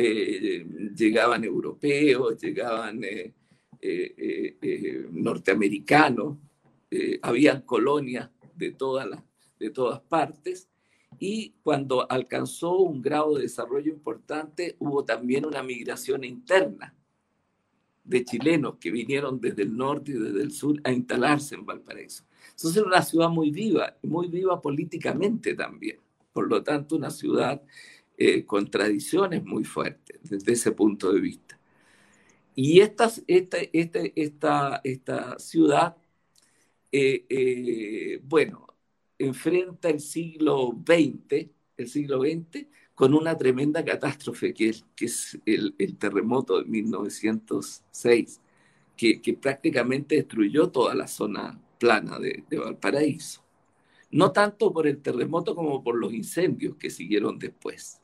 eh, 0.00 0.64
llegaban 0.94 1.42
europeos, 1.42 2.40
llegaban 2.40 3.02
eh, 3.02 3.34
eh, 3.80 5.06
norteamericanos, 5.10 6.38
habían 7.20 7.62
colonias 7.62 8.30
de 8.54 8.70
todas, 8.70 9.08
las, 9.08 9.24
de 9.58 9.70
todas 9.70 10.00
partes. 10.00 10.68
Y 11.18 11.54
cuando 11.62 12.10
alcanzó 12.10 12.78
un 12.78 13.02
grado 13.02 13.36
de 13.36 13.42
desarrollo 13.42 13.92
importante, 13.92 14.76
hubo 14.78 15.04
también 15.04 15.46
una 15.46 15.62
migración 15.62 16.24
interna 16.24 16.94
de 18.04 18.24
chilenos 18.24 18.76
que 18.78 18.90
vinieron 18.90 19.40
desde 19.40 19.62
el 19.62 19.76
norte 19.76 20.12
y 20.12 20.14
desde 20.14 20.42
el 20.42 20.50
sur 20.52 20.80
a 20.84 20.92
instalarse 20.92 21.54
en 21.54 21.66
Valparaíso. 21.66 22.24
Entonces 22.50 22.76
era 22.78 22.86
una 22.86 23.02
ciudad 23.02 23.28
muy 23.28 23.50
viva, 23.50 23.96
muy 24.02 24.28
viva 24.28 24.60
políticamente 24.60 25.54
también. 25.54 25.98
Por 26.32 26.48
lo 26.48 26.62
tanto, 26.62 26.96
una 26.96 27.10
ciudad 27.10 27.62
eh, 28.16 28.44
con 28.44 28.70
tradiciones 28.70 29.44
muy 29.44 29.64
fuertes 29.64 30.18
desde 30.22 30.52
ese 30.52 30.72
punto 30.72 31.12
de 31.12 31.20
vista. 31.20 31.58
Y 32.54 32.80
esta, 32.80 33.10
esta, 33.28 33.58
esta, 34.14 34.80
esta 34.82 35.38
ciudad, 35.38 35.96
eh, 36.90 37.24
eh, 37.28 38.20
bueno, 38.24 38.66
enfrenta 39.18 39.88
el 39.90 40.00
siglo 40.00 40.70
XX, 40.86 41.48
el 41.76 41.88
siglo 41.88 42.20
XX, 42.20 42.66
con 42.94 43.14
una 43.14 43.36
tremenda 43.36 43.84
catástrofe 43.84 44.52
que 44.52 44.74
es, 45.00 45.38
el, 45.46 45.74
terremoto 45.98 46.58
de 46.58 46.64
1906, 46.64 48.40
que, 48.96 49.20
que 49.20 49.34
prácticamente 49.34 50.16
destruyó 50.16 50.70
toda 50.70 50.94
la 50.94 51.06
zona 51.06 51.60
plana 51.78 52.18
de, 52.18 52.44
Valparaíso. 52.50 53.44
No 54.10 54.32
tanto 54.32 54.72
por 54.72 54.86
el 54.86 55.00
terremoto 55.00 55.54
como 55.54 55.82
por 55.82 55.96
los 55.96 56.12
incendios 56.12 56.76
que 56.76 56.90
siguieron 56.90 57.38
después. 57.38 58.00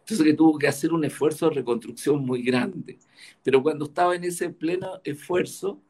Entonces 0.00 0.24
que 0.24 0.34
tuvo 0.34 0.58
que 0.58 0.68
hacer 0.68 0.92
un 0.92 1.04
esfuerzo 1.04 1.48
de 1.48 1.56
reconstrucción 1.56 2.24
muy 2.24 2.42
grande. 2.42 2.98
Pero 3.42 3.62
cuando 3.62 3.86
estaba 3.86 4.14
en 4.14 4.24
ese 4.24 4.50
pleno 4.50 5.00
esfuerzo, 5.04 5.82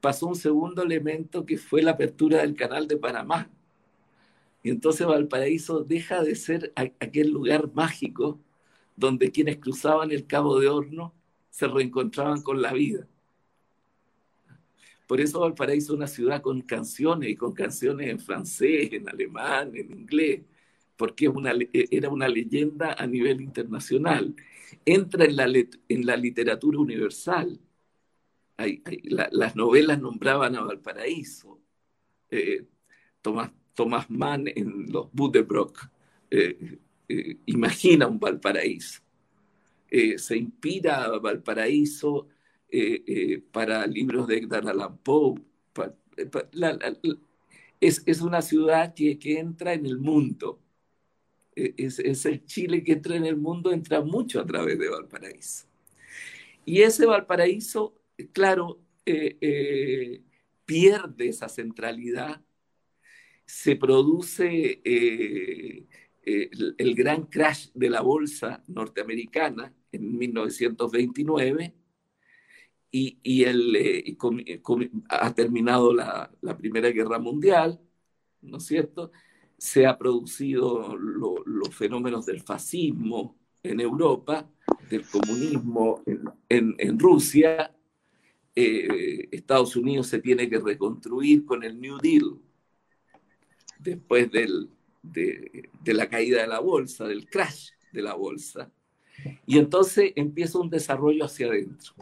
pasó 0.00 0.26
un 0.26 0.36
segundo 0.36 0.82
elemento 0.82 1.44
que 1.44 1.56
fue 1.58 1.82
la 1.82 1.92
apertura 1.92 2.42
del 2.42 2.54
canal 2.54 2.86
de 2.86 2.98
Panamá. 2.98 3.50
Y 4.64 4.70
entonces 4.70 5.06
Valparaíso 5.06 5.84
deja 5.84 6.22
de 6.22 6.34
ser 6.34 6.72
aquel 6.76 7.30
lugar 7.30 7.70
mágico 7.74 8.40
donde 8.96 9.30
quienes 9.30 9.58
cruzaban 9.58 10.10
el 10.10 10.26
Cabo 10.26 10.58
de 10.58 10.68
Horno 10.68 11.14
se 11.50 11.68
reencontraban 11.68 12.40
con 12.42 12.62
la 12.62 12.72
vida. 12.72 13.06
Por 15.06 15.20
eso 15.20 15.40
Valparaíso 15.40 15.92
es 15.92 15.96
una 15.98 16.06
ciudad 16.06 16.40
con 16.40 16.62
canciones 16.62 17.28
y 17.28 17.36
con 17.36 17.52
canciones 17.52 18.08
en 18.08 18.18
francés, 18.18 18.90
en 18.92 19.06
alemán, 19.06 19.72
en 19.74 19.90
inglés, 19.92 20.40
porque 20.96 21.26
e, 21.72 21.88
era 21.90 22.08
una 22.08 22.26
leyenda 22.28 22.94
a 22.94 23.06
nivel 23.06 23.42
internacional. 23.42 24.34
Entra 24.86 25.26
en 25.26 25.36
la, 26.06 26.16
literatura 26.16 26.78
universal. 26.78 27.60
las 28.56 29.56
novelas 29.56 30.00
nombraban 30.00 30.56
a 30.56 30.62
Valparaíso. 30.62 31.60
Eh, 32.30 32.66
Tomás, 33.20 33.50
Tomás 33.74 34.08
Mann 34.10 34.46
en 34.48 34.86
los 34.90 35.12
Budebrock 35.12 35.90
eh, 36.30 36.78
eh, 37.08 37.36
imagina 37.46 38.06
un 38.06 38.18
Valparaíso. 38.18 39.02
se 40.16 40.36
inspira 40.36 41.04
a 41.04 41.18
Valparaíso 41.18 42.28
eh, 42.76 43.04
eh, 43.06 43.42
para 43.52 43.86
libros 43.86 44.26
de 44.26 44.38
Edgar 44.38 44.66
Allan 44.68 44.98
Poe. 44.98 45.40
es, 47.80 48.20
una 48.20 48.42
ciudad 48.42 48.94
que, 48.94 49.16
entra 49.38 49.74
en 49.74 49.86
el 49.86 49.98
mundo. 49.98 50.60
E, 51.54 51.72
es, 51.76 52.26
el 52.26 52.44
Chile 52.46 52.82
que 52.82 52.94
entra 52.94 53.14
en 53.14 53.26
el 53.26 53.36
mundo, 53.36 53.70
entra 53.70 54.00
mucho 54.00 54.40
a 54.40 54.44
través 54.44 54.76
de 54.76 54.88
Valparaíso. 54.88 55.66
Y 56.64 56.82
ese 56.82 57.06
Valparaíso, 57.06 57.94
claro, 58.32 58.80
eh, 59.06 60.20
pierde 60.66 61.28
esa 61.28 61.48
centralidad, 61.48 62.40
se 63.46 63.76
produce 63.76 64.80
el, 64.84 66.94
gran 66.94 67.26
crash 67.26 67.68
de 67.74 67.90
la 67.90 68.00
bolsa 68.00 68.62
norteamericana 68.66 69.72
en 69.92 70.16
1929 70.16 71.74
y, 72.90 73.18
y 73.22 73.44
el, 73.44 74.16
ha 75.08 75.34
terminado 75.34 75.92
la, 75.92 76.30
la, 76.40 76.56
Primera 76.56 76.90
Guerra 76.90 77.18
Mundial, 77.18 77.80
¿no 78.40 78.58
es 78.58 78.66
cierto? 78.66 79.10
Se 79.58 79.86
ha 79.86 79.98
producido 79.98 80.96
los 80.96 81.74
fenómenos 81.74 82.26
del 82.26 82.40
fascismo 82.40 83.36
en 83.64 83.80
Europa, 83.80 84.48
del 84.88 85.04
comunismo 85.08 86.02
en, 86.06 86.74
en, 86.78 86.98
Rusia. 86.98 87.74
Eh, 88.54 89.28
Estados 89.32 89.74
Unidos 89.74 90.06
se 90.06 90.20
tiene 90.20 90.48
que 90.48 90.60
reconstruir 90.60 91.44
con 91.44 91.64
el 91.64 91.80
New 91.80 91.98
Deal 91.98 92.38
después 93.84 94.30
de, 94.32 94.66
de, 95.02 95.94
la 95.94 96.08
caída 96.08 96.40
de 96.40 96.48
la 96.48 96.60
bolsa, 96.60 97.04
del 97.04 97.28
crash 97.28 97.70
de 97.92 98.02
la 98.02 98.14
bolsa. 98.14 98.70
Y 99.46 99.58
entonces 99.58 100.12
empieza 100.16 100.58
un 100.58 100.70
desarrollo 100.70 101.24
hacia 101.24 101.46
adentro 101.46 101.94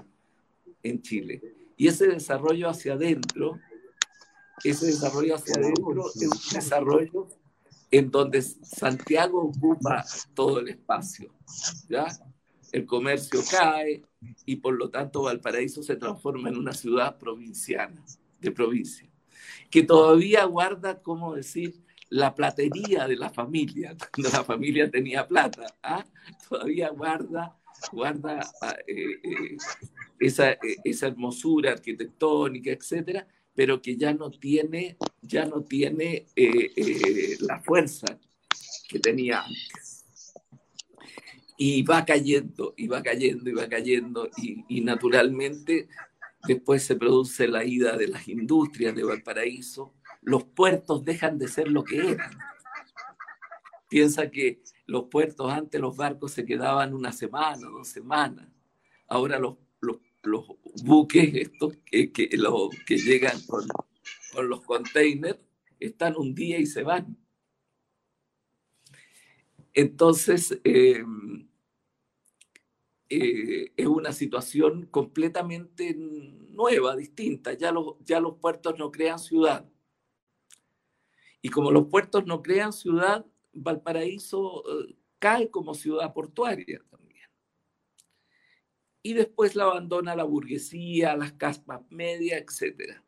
en 0.82 1.02
Chile. 1.02 1.42
Y 1.76 1.88
ese 1.88 2.06
desarrollo 2.06 2.68
hacia 2.68 2.94
adentro, 2.94 3.58
ese 4.64 4.86
desarrollo 4.86 5.34
hacia 5.34 5.56
adentro 5.56 6.06
es 6.14 6.22
un 6.22 6.54
desarrollo 6.54 7.28
en 7.90 8.10
donde 8.10 8.40
Santiago 8.40 9.42
ocupa 9.42 10.04
todo 10.34 10.60
el 10.60 10.68
espacio, 10.68 11.30
¿ya? 11.88 12.06
El 12.70 12.86
comercio 12.86 13.40
cae 13.50 14.02
y 14.46 14.56
por 14.56 14.74
lo 14.74 14.88
tanto 14.88 15.24
Valparaíso 15.24 15.82
se 15.82 15.96
transforma 15.96 16.48
en 16.48 16.56
una 16.56 16.72
ciudad 16.72 17.18
provinciana, 17.18 18.02
de 18.40 18.50
provincia, 18.50 19.11
que 19.70 19.82
todavía 19.82 20.44
guarda, 20.44 21.00
¿cómo 21.02 21.34
decir?, 21.34 21.82
la 22.08 22.34
platería 22.34 23.08
de 23.08 23.16
la 23.16 23.30
familia, 23.30 23.96
cuando 24.14 24.30
la 24.36 24.44
familia 24.44 24.90
tenía 24.90 25.26
plata, 25.26 25.74
¿ah? 25.82 26.04
todavía 26.46 26.90
guarda, 26.90 27.56
guarda 27.90 28.40
ah, 28.60 28.76
eh, 28.86 29.18
eh, 29.22 29.56
esa, 30.20 30.58
esa 30.84 31.06
hermosura 31.06 31.72
arquitectónica, 31.72 32.70
etcétera, 32.70 33.26
pero 33.54 33.80
que 33.80 33.96
ya 33.96 34.12
no 34.12 34.30
tiene, 34.30 34.96
ya 35.20 35.46
no 35.46 35.62
tiene 35.62 36.26
eh, 36.36 36.70
eh, 36.76 37.36
la 37.40 37.60
fuerza 37.60 38.18
que 38.88 38.98
tenía 38.98 39.40
antes. 39.40 40.04
Y 41.56 41.82
va 41.82 42.04
cayendo, 42.04 42.74
y 42.76 42.88
va 42.88 43.02
cayendo, 43.02 43.48
y 43.48 43.52
va 43.52 43.68
cayendo, 43.68 44.28
y 44.36 44.80
naturalmente 44.80 45.88
después 46.46 46.84
se 46.84 46.96
produce 46.96 47.48
la 47.48 47.64
ida 47.64 47.96
de 47.96 48.08
las 48.08 48.28
industrias 48.28 48.94
de 48.94 49.04
Valparaíso, 49.04 49.94
los 50.20 50.44
puertos 50.44 51.04
dejan 51.04 51.38
de 51.38 51.48
ser 51.48 51.68
lo 51.68 51.84
que 51.84 52.12
eran. 52.12 52.30
Piensa 53.88 54.30
que 54.30 54.62
los 54.86 55.04
puertos 55.04 55.50
antes 55.52 55.80
los 55.80 55.96
barcos 55.96 56.32
se 56.32 56.44
quedaban 56.44 56.94
una 56.94 57.12
semana, 57.12 57.68
dos 57.68 57.88
semanas. 57.88 58.48
Ahora 59.08 59.38
los 59.38 59.56
los 60.22 60.46
buques 60.84 61.34
estos 61.34 61.76
que, 61.84 62.12
que, 62.12 62.28
que 62.86 62.98
llegan 62.98 63.40
con, 63.46 63.66
con 64.32 64.48
los 64.48 64.62
containers 64.62 65.38
están 65.80 66.16
un 66.16 66.34
día 66.34 66.58
y 66.58 66.66
se 66.66 66.82
van. 66.82 67.16
Entonces, 69.74 70.60
eh, 70.64 71.02
eh, 73.20 73.72
es 73.76 73.86
una 73.86 74.12
situación 74.12 74.86
completamente 74.86 75.94
nueva, 75.96 76.96
distinta. 76.96 77.54
Ya 77.54 77.72
los, 77.72 77.96
ya 78.04 78.20
los 78.20 78.38
puertos 78.38 78.78
no 78.78 78.90
crean 78.90 79.18
ciudad. 79.18 79.68
Y 81.40 81.48
como 81.48 81.70
los 81.70 81.86
puertos 81.88 82.26
no 82.26 82.42
crean 82.42 82.72
ciudad, 82.72 83.26
Valparaíso 83.52 84.64
eh, 84.66 84.96
cae 85.18 85.50
como 85.50 85.74
ciudad 85.74 86.12
portuaria 86.12 86.82
y 89.02 89.14
después 89.14 89.56
la 89.56 89.64
abandona 89.64 90.14
la 90.16 90.24
burguesía, 90.24 91.16
las 91.16 91.32
caspas 91.32 91.80
medias, 91.90 92.40
etc. 92.40 93.02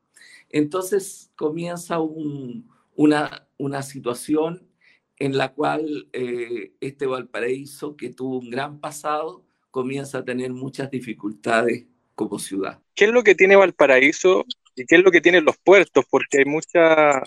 Entonces 0.51 1.31
comienza 1.37 2.01
una, 2.01 3.49
una 3.57 3.83
situación 3.83 4.69
en 5.17 5.39
la 5.39 5.55
cual 5.55 6.09
eh, 6.13 6.75
este 6.81 7.07
Valparaíso, 7.07 7.97
que 7.97 8.11
tuvo 8.11 8.39
un 8.39 8.51
gran 8.51 8.81
pasado, 8.81 9.44
comienza 9.75 10.19
a 10.19 10.25
tener 10.25 10.53
muchas 10.53 10.89
dificultades 10.89 11.87
como 12.15 12.39
ciudad. 12.39 12.81
¿Qué 12.95 13.07
es 13.07 13.11
lo 13.11 13.25
que 13.25 13.35
tiene 13.35 13.57
Valparaíso 13.57 14.45
y 14.77 14.87
qué 14.87 14.95
es 14.95 15.03
lo 15.03 15.11
que 15.11 15.21
tienen 15.21 15.45
los 15.45 15.57
puertos? 15.59 16.05
Porque 16.09 16.39
hay 16.39 16.45
mucha, 16.45 17.21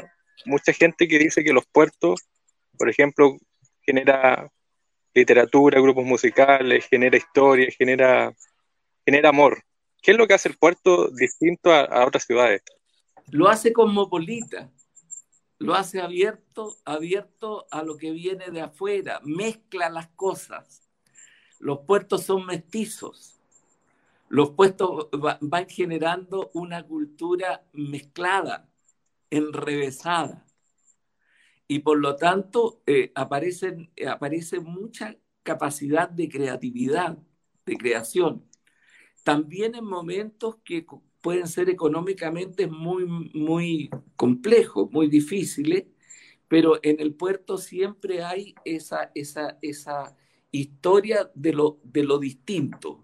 mucha 0.45 0.71
gente 0.71 1.09
que 1.09 1.19
dice 1.19 1.43
que 1.43 1.51
los 1.51 1.65
puertos, 1.65 2.21
por 2.77 2.89
ejemplo, 2.89 3.35
genera 3.81 4.49
literatura, 5.13 5.81
grupos 5.81 6.05
musicales, 6.05 6.87
genera 6.87 7.17
historia, 7.17 7.67
genera 7.77 8.33
genera 9.05 9.27
amor. 9.27 9.61
¿Qué 10.01 10.11
es 10.11 10.17
lo 10.17 10.25
que 10.25 10.35
hace 10.35 10.47
el 10.47 10.57
puerto 10.57 11.09
distinto 11.09 11.73
a, 11.73 12.05
otras 12.05 12.23
ciudades? 12.23 12.61
Lo 13.29 13.49
hace 13.49 13.73
cosmopolita, 13.73 14.71
lo 15.59 15.73
hace 15.73 15.99
abierto, 15.99 16.77
abierto 16.85 17.67
a 17.71 17.83
lo 17.83 17.97
que 17.97 18.11
viene 18.11 18.51
de 18.51 18.61
afuera, 18.61 19.19
mezcla 19.23 19.89
las 19.89 20.07
cosas. 20.09 20.86
Los 21.59 21.79
puertos 21.79 22.23
son 22.23 22.45
mestizos. 22.45 23.39
Los 24.29 24.51
puertos 24.51 25.09
van 25.41 25.69
generando 25.69 26.51
una 26.53 26.83
cultura 26.83 27.65
mezclada, 27.73 28.69
enrevesada. 29.29 30.45
Y 31.67 31.79
por 31.79 31.99
lo 31.99 32.15
tanto 32.15 32.81
eh, 32.85 33.11
aparecen, 33.15 33.91
aparece 34.07 34.59
mucha 34.59 35.17
capacidad 35.43 36.09
de 36.09 36.29
creatividad, 36.29 37.17
de 37.65 37.77
creación 37.77 38.47
también 39.27 39.75
en 39.75 39.83
momentos 39.83 40.55
que 40.63 40.85
pueden 41.21 41.49
ser 41.49 41.69
económicamente 41.69 42.65
muy, 42.65 43.05
muy 43.33 43.89
complejos, 44.15 44.89
muy 44.89 45.09
difíciles, 45.09 45.83
pero 46.47 46.79
en 46.81 47.01
el 47.01 47.13
puerto 47.13 47.57
siempre 47.57 48.23
hay 48.23 48.55
esa, 48.63 49.11
esa, 49.15 49.57
esa 49.61 50.15
historia 50.51 51.31
de 51.35 51.53
lo, 51.53 51.79
de 51.83 52.03
lo 52.03 52.19
distinto, 52.19 53.03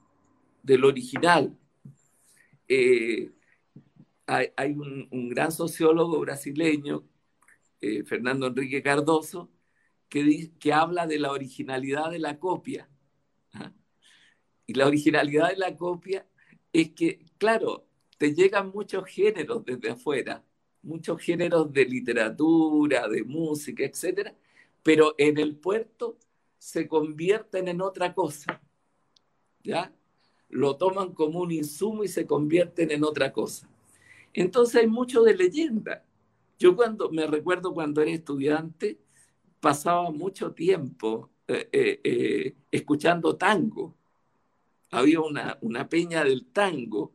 de 0.62 0.78
lo 0.78 0.88
original. 0.88 1.58
Eh, 2.68 3.32
hay, 4.26 4.72
un, 4.72 5.30
gran 5.30 5.52
sociólogo 5.52 6.20
brasileño, 6.22 7.04
eh, 7.82 8.04
Fernando 8.04 8.48
Enrique 8.48 8.82
Cardoso, 8.82 9.52
que, 10.10 10.52
que 10.60 10.74
habla 10.74 11.08
de 11.08 11.20
la 11.20 11.32
originalidad 11.32 12.12
de 12.12 12.20
la 12.20 12.40
copia. 12.40 12.90
¿ah? 13.54 13.74
Y 14.66 14.74
la 14.74 14.88
originalidad 14.88 15.50
de 15.50 15.58
la 15.58 15.76
copia 15.76 16.26
es 16.72 16.92
que, 16.92 17.26
claro, 17.38 17.88
te 18.18 18.34
llegan 18.34 18.72
muchos 18.72 19.06
géneros 19.06 19.66
desde 19.66 19.92
afuera, 19.92 20.44
muchos 20.82 21.22
géneros 21.22 21.72
de 21.74 21.86
literatura, 21.86 23.08
de 23.08 23.24
música, 23.24 23.84
etcétera, 23.84 24.36
pero 24.82 25.16
en 25.18 25.38
el 25.38 25.56
puerto 25.58 26.18
se 26.64 26.88
convierten 26.88 27.68
en 27.68 27.82
otra 27.82 28.14
cosa. 28.14 28.62
¿Ya? 29.64 29.94
Lo 30.48 30.78
toman 30.78 31.14
como 31.14 31.42
un 31.42 31.52
insumo 31.52 32.06
y 32.06 32.08
se 32.08 32.26
convierten 32.26 32.90
en 32.92 33.04
otra 33.04 33.34
cosa. 33.34 33.70
Entonces 34.34 34.82
hay 34.82 34.88
mucho 34.88 35.24
de 35.24 35.36
leyenda. 35.36 36.06
Yo 36.58 36.76
cuando 36.76 37.12
me 37.12 37.28
recuerdo 37.28 37.74
cuando 37.74 38.02
era 38.02 38.12
estudiante, 38.12 38.98
pasaba 39.60 40.10
mucho 40.10 40.54
tiempo 40.54 41.30
eh, 41.48 41.68
eh, 41.74 42.00
eh, 42.04 42.56
escuchando 42.72 43.36
tango 43.36 43.98
había 44.92 45.20
una, 45.20 45.58
una 45.62 45.90
peña 45.90 46.24
del 46.24 46.46
tango 46.46 47.14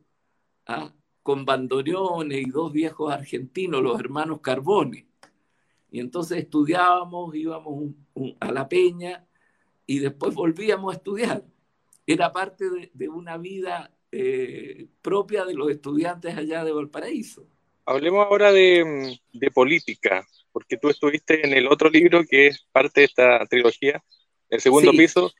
¿ah? 0.67 0.93
con 1.23 1.45
bandoneones 1.45 2.39
y 2.39 2.49
dos 2.51 2.71
viejos 2.71 3.11
argentinos, 3.11 3.81
los 3.81 3.99
hermanos 3.99 4.41
Carbone. 4.41 5.07
Y 5.89 5.99
entonces 6.01 6.39
estudiábamos, 6.39 7.33
íbamos 7.35 7.95
a 8.39 8.51
la 8.51 8.69
peña 8.69 9.25
y 9.89 9.97
después 9.97 10.35
volvíamos 10.35 10.93
a 10.93 10.97
estudiar. 10.97 11.43
Era 12.05 12.31
parte 12.31 12.65
de, 12.93 13.09
una 13.09 13.37
vida 13.37 13.91
eh, 14.11 14.85
propia 15.01 15.45
de 15.45 15.55
los 15.55 15.71
estudiantes 15.71 16.37
allá 16.37 16.63
de 16.63 16.71
Valparaíso. 16.71 17.47
Hablemos 17.87 18.23
ahora 18.27 18.51
de, 18.51 19.17
de, 19.33 19.49
política, 19.49 20.27
porque 20.51 20.77
tú 20.77 20.89
estuviste 20.89 21.43
en 21.43 21.53
el 21.53 21.65
otro 21.65 21.89
libro 21.89 22.23
que 22.23 22.47
es 22.47 22.67
parte 22.71 23.01
de 23.01 23.05
esta 23.05 23.43
trilogía, 23.47 24.03
el 24.49 24.61
segundo 24.61 24.91
piso, 24.91 25.33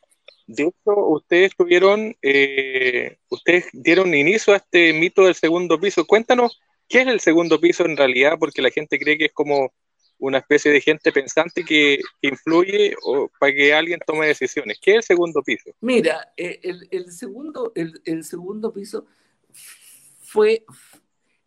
de 0.47 0.63
hecho, 0.63 0.97
ustedes 1.09 1.55
tuvieron, 1.55 2.17
eh, 2.23 3.17
ustedes 3.29 3.67
dieron 3.71 4.15
inicio 4.15 4.53
a 4.53 4.57
este 4.57 4.93
mito 4.93 5.25
del 5.25 5.35
segundo 5.35 5.79
piso. 5.79 6.07
Cuéntanos, 6.07 6.59
¿qué 6.87 7.01
es 7.01 7.07
el 7.07 7.19
segundo 7.19 7.61
piso 7.61 7.85
en 7.85 7.95
realidad? 7.95 8.37
Porque 8.39 8.63
la 8.63 8.71
gente 8.71 8.97
cree 8.97 9.15
que 9.15 9.25
es 9.25 9.31
como 9.31 9.71
una 10.19 10.39
especie 10.39 10.71
de 10.71 10.81
gente 10.81 11.11
pensante 11.11 11.63
que, 11.63 11.99
influye 12.21 12.95
o, 13.03 13.29
para 13.39 13.53
que 13.53 13.73
alguien 13.73 13.99
tome 14.05 14.27
decisiones. 14.27 14.79
¿Qué 14.81 14.91
es 14.91 14.97
el 14.97 15.03
segundo 15.03 15.41
piso? 15.41 15.71
Mira, 15.81 16.33
eh, 16.35 16.59
el, 16.91 17.11
segundo, 17.11 17.71
el, 17.75 18.23
segundo 18.23 18.71
piso 18.71 19.05
fue 20.19 20.65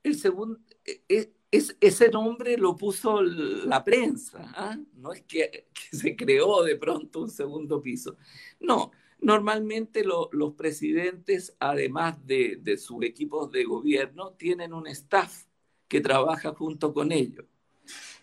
el 0.03 0.17
segundo, 0.17 0.59
eh, 0.85 1.33
es, 1.51 1.77
ese 1.81 2.09
nombre 2.09 2.57
lo 2.57 2.75
puso 2.77 3.23
la 3.23 3.85
prensa, 3.85 4.53
¿ah? 4.57 4.77
no 4.95 5.13
es 5.13 5.23
que, 5.23 5.69
se 5.93 6.17
creó 6.17 6.63
de 6.63 6.77
pronto 6.77 7.21
un 7.21 7.31
segundo 7.31 7.83
piso. 7.83 8.17
No, 8.59 8.91
normalmente 9.21 10.03
los 10.03 10.55
presidentes, 10.55 11.55
además 11.61 12.27
de, 12.27 12.59
de 12.61 12.79
sus 12.79 13.05
equipos 13.05 13.53
de 13.53 13.65
gobierno, 13.65 14.33
tienen 14.33 14.73
un 14.73 14.87
staff 14.87 15.45
que 15.87 16.01
trabaja 16.01 16.55
junto 16.55 16.95
con 16.95 17.13
ellos. 17.13 17.45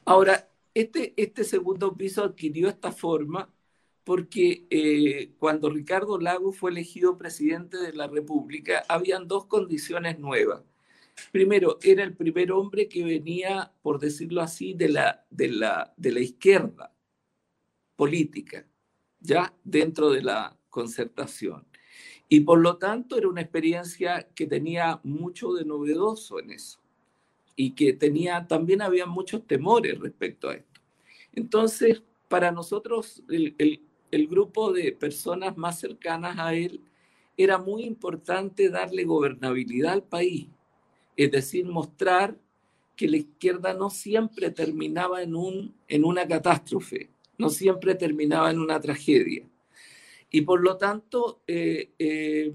Ahora, 0.10 0.50
este, 0.74 1.13
este 1.17 1.43
segundo 1.43 1.95
piso 1.95 2.24
adquirió 2.24 2.67
esta 2.67 2.91
forma 2.91 3.54
porque 4.04 4.65
eh, 4.72 5.36
cuando 5.38 5.69
Ricardo 5.69 6.17
Lago 6.17 6.52
fue 6.52 6.72
elegido 6.72 7.19
presidente 7.19 7.78
de 7.78 7.93
la 7.93 8.08
República, 8.08 8.84
habían 8.89 9.28
dos 9.28 9.45
condiciones 9.45 10.17
nuevas. 10.17 10.63
Primero, 11.32 11.78
era 11.84 12.04
el 12.04 12.15
primer 12.15 12.52
hombre 12.52 12.89
que 12.89 13.04
venía, 13.04 13.72
por 13.84 14.00
decirlo 14.00 14.41
así, 14.41 14.74
de 14.74 14.89
la, 14.89 15.28
de 15.30 15.50
la, 15.50 15.93
de 15.95 16.12
la 16.12 16.22
izquierda 16.22 16.91
política, 17.95 18.65
ya 19.19 19.54
dentro 19.63 20.10
de 20.10 20.24
la 20.24 20.58
concertación. 20.72 21.67
Y 22.28 22.39
por 22.39 22.62
lo 22.62 22.78
tanto 22.78 23.15
era 23.15 23.28
una 23.28 23.41
experiencia 23.41 24.28
que 24.34 24.48
tenía 24.48 25.02
mucho 25.04 25.54
de 25.54 25.65
novedoso 25.65 26.39
en 26.39 26.50
eso 26.50 26.78
y 27.60 27.72
que 27.72 27.91
tenía, 27.91 28.48
también 28.48 28.82
había 28.82 29.06
muchos 29.06 29.45
temores 29.45 30.00
respecto 30.00 30.48
a 30.48 30.56
esto. 30.56 30.82
Entonces, 31.34 32.02
para 32.30 32.52
nosotros, 32.52 33.22
el, 33.28 33.54
el 34.12 34.28
grupo 34.28 34.72
de 34.72 34.93
personas 34.93 35.58
más 35.58 35.80
cercanas 35.80 36.38
a 36.39 36.54
él, 36.54 36.82
era 37.38 37.58
muy 37.58 37.84
importante 37.84 38.69
darle 38.69 39.04
gobernabilidad 39.04 39.93
al 39.93 40.04
país, 40.04 40.48
es 41.15 41.32
decir, 41.32 41.65
mostrar 41.65 42.38
que 42.95 43.08
la 43.08 43.17
izquierda 43.17 43.74
no 43.74 43.89
siempre 43.89 44.52
terminaba 44.52 45.22
en, 45.22 45.36
un, 45.36 45.74
en 45.88 46.04
una 46.04 46.28
catástrofe, 46.28 47.10
no 47.38 47.50
siempre 47.50 47.95
terminaba 47.95 48.52
en 48.52 48.60
una 48.60 48.80
tragedia. 48.80 49.48
Y 50.30 50.41
por 50.41 50.62
lo 50.62 50.78
tanto, 50.78 51.41
eh, 51.48 51.91
eh, 51.98 52.54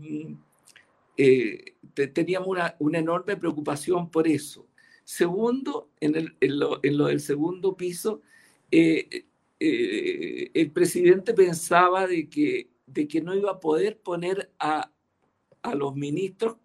eh, 1.17 1.75
teníamos 2.13 2.49
una, 2.49 2.77
una, 2.79 2.99
enorme 2.99 3.37
preocupación 3.37 4.11
por 4.11 4.29
eso. 4.29 4.67
Segundo, 5.05 5.91
en, 6.01 6.35
lo, 6.41 6.81
del 6.81 7.21
segundo 7.21 7.77
piso, 7.77 8.23
eh, 8.71 9.27
el 9.61 10.71
presidente 10.73 11.35
pensaba 11.35 12.07
de 12.07 12.29
que, 12.29 12.71
de 12.87 13.07
que 13.07 13.21
no 13.21 13.35
iba 13.35 13.53
a 13.53 13.61
poder 13.61 13.99
poner 13.99 14.51
a, 14.59 14.91
a 15.63 15.75
los 15.75 15.95
ministros 15.95 16.57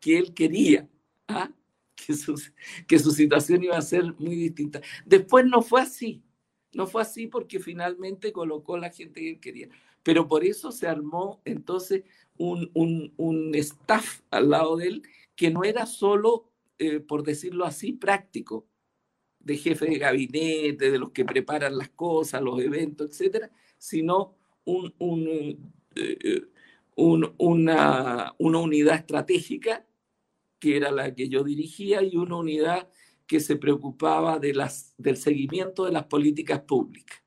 que 0.00 0.18
él 0.18 0.34
quería, 0.34 0.88
¿ah? 1.26 1.50
que, 1.94 2.14
su, 2.14 2.40
que 2.86 2.98
su 2.98 3.10
situación 3.10 3.64
iba 3.64 3.76
a 3.76 3.82
ser 3.82 4.14
muy 4.18 4.34
distinta. 4.36 4.80
Después 5.04 5.44
no 5.46 5.62
fue 5.62 5.82
así, 5.82 6.22
no 6.72 6.86
fue 6.86 7.02
así 7.02 7.26
porque 7.26 7.58
finalmente 7.58 8.32
colocó 8.32 8.78
la 8.78 8.90
gente 8.90 9.20
que 9.20 9.30
él 9.30 9.40
quería. 9.40 9.68
Pero 10.02 10.28
por 10.28 10.44
eso 10.44 10.72
se 10.72 10.86
armó 10.86 11.40
entonces 11.44 12.04
un, 12.36 12.70
un, 12.74 13.12
un 13.16 13.54
staff 13.56 14.20
al 14.30 14.50
lado 14.50 14.76
de 14.76 14.86
él 14.86 15.02
que 15.34 15.50
no 15.50 15.64
era 15.64 15.86
solo, 15.86 16.47
eh, 16.78 17.00
por 17.00 17.22
decirlo 17.24 17.64
así, 17.64 17.92
práctico, 17.92 18.68
de 19.40 19.56
jefe 19.56 19.86
de 19.86 19.98
gabinete, 19.98 20.90
de 20.90 20.98
los 20.98 21.10
que 21.10 21.24
preparan 21.24 21.78
las 21.78 21.90
cosas, 21.90 22.42
los 22.42 22.60
eventos, 22.60 23.08
etcétera, 23.10 23.50
sino 23.78 24.36
un, 24.64 24.94
eh, 25.94 26.42
un, 26.96 27.34
una, 27.38 28.34
una 28.38 28.58
unidad 28.58 28.96
estratégica, 28.96 29.86
que 30.58 30.76
era 30.76 30.90
la 30.90 31.14
que 31.14 31.28
yo 31.28 31.44
dirigía, 31.44 32.02
y 32.02 32.16
una 32.16 32.36
unidad 32.36 32.90
que 33.26 33.40
se 33.40 33.56
preocupaba 33.56 34.38
del 34.38 35.16
seguimiento 35.16 35.84
de 35.84 35.92
las 35.92 36.06
políticas 36.06 36.60
públicas. 36.62 37.22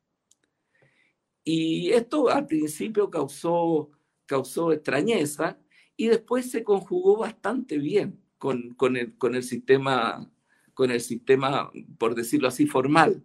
Y 1.44 1.92
esto 1.92 2.30
al 2.30 2.48
principio 2.48 3.10
causó, 3.10 3.90
causó 4.26 4.72
extrañeza 4.72 5.60
y 5.98 6.08
después 6.08 6.50
se 6.50 6.64
conjugó 6.64 7.18
bastante 7.18 7.78
bien 7.78 8.21
con, 8.42 8.98
el, 8.98 9.44
sistema 9.44 10.28
con 10.74 10.90
el 10.90 11.00
sistema, 11.00 11.72
por 12.00 12.16
decirlo 12.16 12.48
así, 12.48 12.66
formal. 12.66 13.24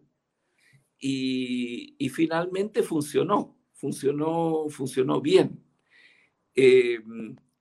Y, 1.00 1.96
finalmente 2.10 2.82
funcionó, 2.82 3.56
funcionó, 3.72 4.66
funcionó 4.68 5.22
bien. 5.22 5.64
Eh, 6.54 7.00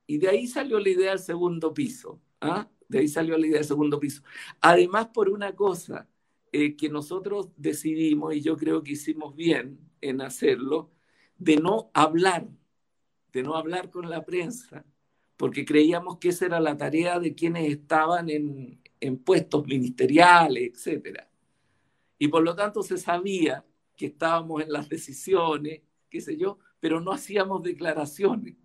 y 0.06 0.18
de 0.18 0.28
ahí 0.28 0.48
salió 0.48 0.80
la 0.80 0.90
idea 0.90 1.12
del 1.12 1.20
segundo 1.20 1.74
piso. 1.74 2.22
¿ah? 2.42 2.70
De 2.90 3.00
ahí 3.00 3.08
salió 3.08 3.38
la 3.38 3.48
idea 3.48 3.60
del 3.60 3.68
segundo 3.68 4.02
piso. 4.02 4.22
Además, 4.60 5.08
por 5.14 5.30
una 5.30 5.56
cosa 5.56 6.10
eh, 6.52 6.76
que 6.76 6.90
nosotros 6.90 7.52
decidimos, 7.56 8.36
y 8.36 8.42
yo 8.42 8.58
creo 8.58 8.84
que 8.84 8.94
hicimos 8.94 9.34
bien 9.34 9.80
en 10.02 10.20
hacerlo, 10.20 10.92
de 11.38 11.56
no 11.56 11.90
hablar, 11.94 12.50
de 13.32 13.44
no 13.44 13.56
hablar 13.56 13.92
con 13.92 14.10
la 14.10 14.26
prensa, 14.26 14.86
porque 15.38 15.66
creíamos 15.66 16.18
que 16.18 16.30
esa 16.30 16.46
era 16.46 16.60
la 16.60 16.78
tarea 16.78 17.20
de 17.20 17.36
quienes 17.36 17.70
estaban 17.70 18.30
en, 18.30 18.80
en 19.00 19.18
puestos 19.18 19.66
ministeriales, 19.66 20.88
etc. 20.88 21.20
Y 22.18 22.28
por 22.28 22.44
lo 22.44 22.56
tanto 22.56 22.84
se 22.84 22.98
sabía 22.98 23.66
que 23.96 24.08
estábamos 24.08 24.64
en 24.64 24.72
las 24.72 24.90
decisiones, 24.90 25.82
qué 26.10 26.22
sé 26.22 26.38
yo, 26.38 26.60
pero 26.80 27.02
no 27.02 27.12
hacíamos 27.12 27.64
declaraciones. 27.64 28.56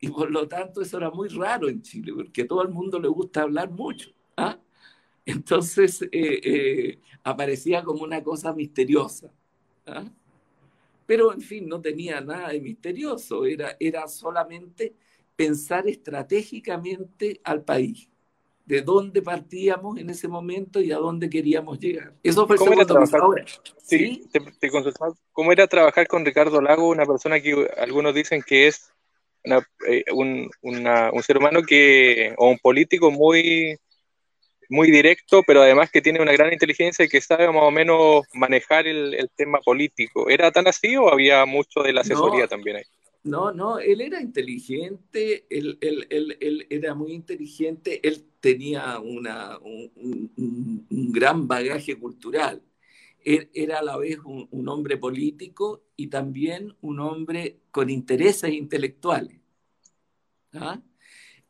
Y 0.00 0.08
por 0.08 0.30
lo 0.30 0.46
tanto 0.46 0.80
eso 0.80 0.96
era 0.98 1.10
muy 1.10 1.28
raro 1.28 1.68
en 1.68 1.82
Chile, 1.82 2.12
porque 2.14 2.42
a 2.42 2.46
todo 2.46 2.62
el 2.62 2.68
mundo 2.68 3.00
le 3.00 3.08
gusta 3.08 3.42
hablar 3.42 3.70
mucho. 3.70 4.10
¿ah? 4.36 4.58
Entonces 5.26 6.02
eh, 6.02 6.08
eh, 6.12 7.00
aparecía 7.24 7.82
como 7.82 8.04
una 8.04 8.22
cosa 8.22 8.52
misteriosa. 8.52 9.32
¿ah? 9.86 10.04
Pero 11.06 11.32
en 11.32 11.40
fin, 11.40 11.68
no 11.68 11.80
tenía 11.80 12.20
nada 12.20 12.50
de 12.50 12.60
misterioso, 12.60 13.44
era, 13.44 13.76
era 13.80 14.06
solamente 14.06 14.94
pensar 15.38 15.86
estratégicamente 15.86 17.40
al 17.44 17.62
país 17.62 18.08
de 18.66 18.82
dónde 18.82 19.22
partíamos 19.22 19.96
en 19.96 20.10
ese 20.10 20.26
momento 20.26 20.80
y 20.80 20.90
a 20.90 20.96
dónde 20.96 21.30
queríamos 21.30 21.78
llegar. 21.78 22.12
Eso 22.24 22.44
fue 22.44 22.56
¿Cómo 22.56 22.72
era 22.72 22.84
trabajar? 22.84 23.20
Sí, 23.80 24.28
Te, 24.32 24.40
te 24.40 24.68
¿Cómo 25.32 25.52
era 25.52 25.68
trabajar 25.68 26.08
con 26.08 26.26
Ricardo 26.26 26.60
Lago, 26.60 26.88
una 26.88 27.06
persona 27.06 27.40
que 27.40 27.70
algunos 27.78 28.14
dicen 28.14 28.42
que 28.42 28.66
es 28.66 28.92
eh, 29.44 30.04
un, 30.12 30.50
un, 30.62 31.22
ser 31.22 31.38
humano 31.38 31.62
que, 31.62 32.34
o 32.36 32.50
un 32.50 32.58
político 32.58 33.12
muy, 33.12 33.78
muy 34.68 34.90
directo, 34.90 35.44
pero 35.46 35.62
además 35.62 35.88
que 35.92 36.02
tiene 36.02 36.20
una 36.20 36.32
gran 36.32 36.52
inteligencia 36.52 37.04
y 37.04 37.08
que 37.08 37.20
sabe 37.20 37.46
más 37.46 37.62
o 37.62 37.70
menos 37.70 38.24
manejar 38.34 38.88
el, 38.88 39.14
el 39.14 39.30
tema 39.36 39.60
político? 39.60 40.28
¿Era 40.28 40.50
tan 40.50 40.66
así 40.66 40.96
o 40.96 41.08
había 41.10 41.46
mucho 41.46 41.80
de 41.84 41.92
la 41.92 42.00
asesoría 42.00 42.48
también 42.48 42.78
ahí? 42.78 42.84
No, 43.28 43.52
no, 43.52 43.78
él 43.78 44.00
era 44.00 44.22
inteligente, 44.22 45.46
él, 45.50 45.76
él, 45.82 46.06
él, 46.40 46.66
era 46.70 46.94
muy 46.94 47.12
inteligente, 47.12 48.00
él 48.08 48.24
tenía 48.40 48.98
una, 49.00 49.58
un, 49.58 50.86
gran 51.12 51.46
bagaje 51.46 51.98
cultural. 51.98 52.62
Él 53.24 53.50
era 53.52 53.80
a 53.80 53.82
la 53.82 53.98
vez 53.98 54.18
un, 54.24 54.48
un, 54.50 54.68
hombre 54.68 54.96
político 54.96 55.84
y 55.96 56.06
también 56.08 56.74
un 56.80 57.00
hombre 57.00 57.60
con 57.70 57.90
intereses 57.90 58.52
intelectuales. 58.52 59.38
¿ah? 60.54 60.80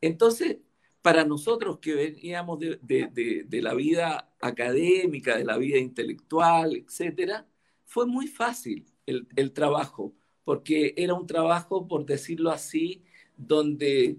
Entonces, 0.00 0.58
para 1.02 1.24
nosotros 1.24 1.78
que 1.78 1.94
veníamos 1.94 2.58
de, 2.58 2.78
de, 2.82 3.44
de, 3.46 3.62
la 3.62 3.74
vida 3.74 4.34
académica, 4.40 5.36
de 5.36 5.44
la 5.44 5.58
vida 5.58 5.78
intelectual, 5.78 6.76
etcétera, 6.76 7.46
fue 7.84 8.06
muy 8.06 8.26
fácil 8.26 8.86
el, 9.06 9.28
el 9.36 9.52
trabajo 9.52 10.17
porque 10.48 10.94
era 10.96 11.12
un 11.12 11.26
trabajo, 11.26 11.86
por 11.86 12.06
decirlo 12.06 12.50
así, 12.50 13.04
donde, 13.36 14.16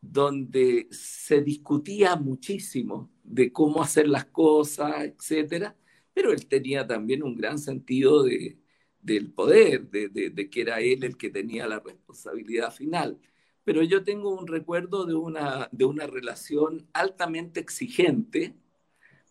donde 0.00 0.88
se 0.90 1.40
discutía 1.40 2.16
muchísimo 2.16 3.12
de 3.22 3.52
cómo 3.52 3.80
hacer 3.80 4.08
las 4.08 4.24
cosas, 4.24 5.04
etcétera, 5.04 5.76
pero 6.12 6.32
él 6.32 6.48
tenía 6.48 6.84
también 6.84 7.22
un 7.22 7.36
gran 7.36 7.60
sentido 7.60 8.24
de, 8.24 8.58
del 9.00 9.30
poder, 9.30 9.88
de, 9.88 10.08
de, 10.08 10.50
que 10.50 10.62
era 10.62 10.80
él 10.80 11.04
el 11.04 11.16
que 11.16 11.30
tenía 11.30 11.68
la 11.68 11.78
responsabilidad 11.78 12.72
final. 12.72 13.16
Pero 13.62 13.84
yo 13.84 14.02
tengo 14.02 14.36
un 14.36 14.48
recuerdo 14.48 15.06
de 15.06 15.14
una, 15.14 15.68
de 15.70 15.84
una 15.84 16.08
relación 16.08 16.88
altamente 16.92 17.60
exigente, 17.60 18.56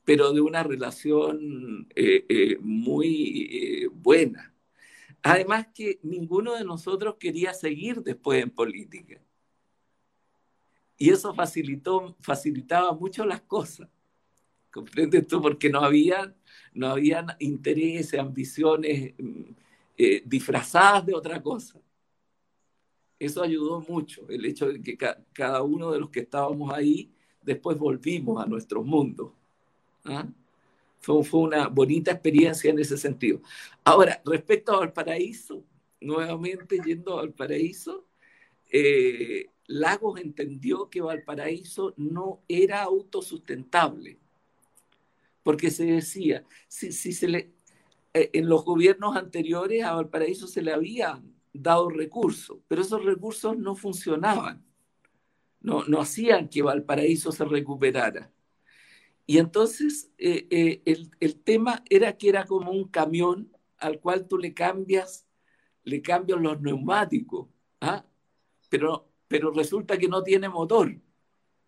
pero 0.05 0.31
de 0.31 0.39
una 0.39 0.63
relación 0.63 1.89
eh, 1.93 2.25
eh, 2.29 2.57
muy 2.61 3.49
eh, 3.51 3.87
buena. 3.91 4.53
Además 5.23 5.67
que 5.73 5.99
ninguno 6.03 6.55
de 6.55 6.63
nosotros 6.63 7.15
quería 7.19 7.53
seguir 7.53 8.01
después 8.01 8.41
en 8.41 8.49
política. 8.49 9.19
Y 10.97 11.09
eso 11.09 11.33
facilitó, 11.33 12.15
facilitaba 12.21 12.93
mucho 12.93 13.25
las 13.25 13.41
cosas. 13.41 13.89
¿Comprendes 14.71 15.27
tú? 15.27 15.41
Porque 15.41 15.69
no 15.69 15.79
había, 15.79 16.35
no 16.73 16.87
habían 16.87 17.27
intereses, 17.39 18.19
ambiciones 18.19 19.13
mm, 19.17 19.41
eh, 19.97 20.23
disfrazadas 20.25 21.05
de 21.05 21.13
otra 21.13 21.41
cosa. 21.41 21.79
Eso 23.19 23.41
ayudó 23.41 23.81
mucho, 23.81 24.27
el 24.29 24.45
hecho 24.45 24.67
de 24.67 24.81
que 24.81 24.97
cada 25.33 25.63
uno 25.63 25.91
de 25.91 25.99
los 25.99 26.09
que 26.11 26.19
estábamos 26.19 26.71
ahí 26.71 27.11
después 27.41 27.77
volvimos 27.77 28.43
a 28.43 28.45
nuestro 28.45 28.83
mundo. 28.83 29.33
¿ah? 30.05 30.27
Fue, 31.07 31.39
una 31.39 31.67
bonita 31.69 32.11
experiencia 32.11 32.69
en 32.69 32.79
ese 32.79 32.97
sentido. 32.97 33.41
Ahora, 33.85 34.21
respecto 34.25 34.73
a 34.73 34.79
Valparaíso, 34.79 35.63
nuevamente 36.01 36.79
yendo 36.85 37.13
a 37.13 37.21
Valparaíso, 37.21 38.05
eh, 38.69 39.45
Lagos 39.67 40.19
entendió 40.19 40.89
que 40.89 40.99
Valparaíso 40.99 41.93
no 41.95 42.41
era 42.49 42.83
autosustentable, 42.83 44.17
porque 45.43 45.71
se 45.71 45.85
decía, 45.85 46.43
si, 46.67 46.91
si 46.91 47.13
se 47.13 47.29
le, 47.29 47.51
eh, 48.13 48.29
en 48.33 48.49
los 48.49 48.65
gobiernos 48.65 49.15
anteriores 49.15 49.85
a 49.85 49.93
Valparaíso 49.93 50.45
se 50.45 50.61
le 50.61 50.73
habían 50.73 51.33
dado 51.53 51.89
recursos, 51.89 52.57
pero 52.67 52.81
esos 52.81 53.05
recursos 53.05 53.57
no 53.57 53.75
funcionaban, 53.75 54.61
no, 55.61 55.85
no 55.85 56.01
hacían 56.01 56.49
que 56.49 56.61
Valparaíso 56.63 57.31
se 57.31 57.45
recuperara. 57.45 58.29
Y 59.29 59.39
entonces 59.39 60.09
eh, 60.17 60.47
eh, 60.49 60.81
el, 60.85 61.11
el, 61.19 61.35
tema 61.41 61.83
era 61.89 62.17
que 62.17 62.29
era 62.29 62.45
como 62.45 62.71
un 62.71 62.87
camión 62.87 63.51
al 63.77 63.99
cual 63.99 64.25
tú 64.25 64.37
le 64.37 64.53
cambias, 64.53 65.27
le 65.83 66.01
cambias 66.01 66.39
los 66.39 66.61
neumáticos, 66.61 67.49
¿ah? 67.81 68.05
pero, 68.69 69.11
pero 69.27 69.51
resulta 69.51 69.97
que 69.97 70.07
no 70.07 70.23
tiene 70.23 70.47
motor. 70.47 70.95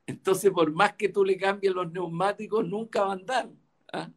Entonces, 0.07 0.51
por 0.51 0.71
más 0.71 0.93
que 0.93 1.09
tú 1.09 1.25
le 1.25 1.35
cambies 1.35 1.73
los 1.73 1.91
neumáticos, 1.91 2.65
nunca 2.65 3.03
va 3.03 3.09
a 3.09 3.13
andar. 3.13 3.49
¿ah? 3.91 4.09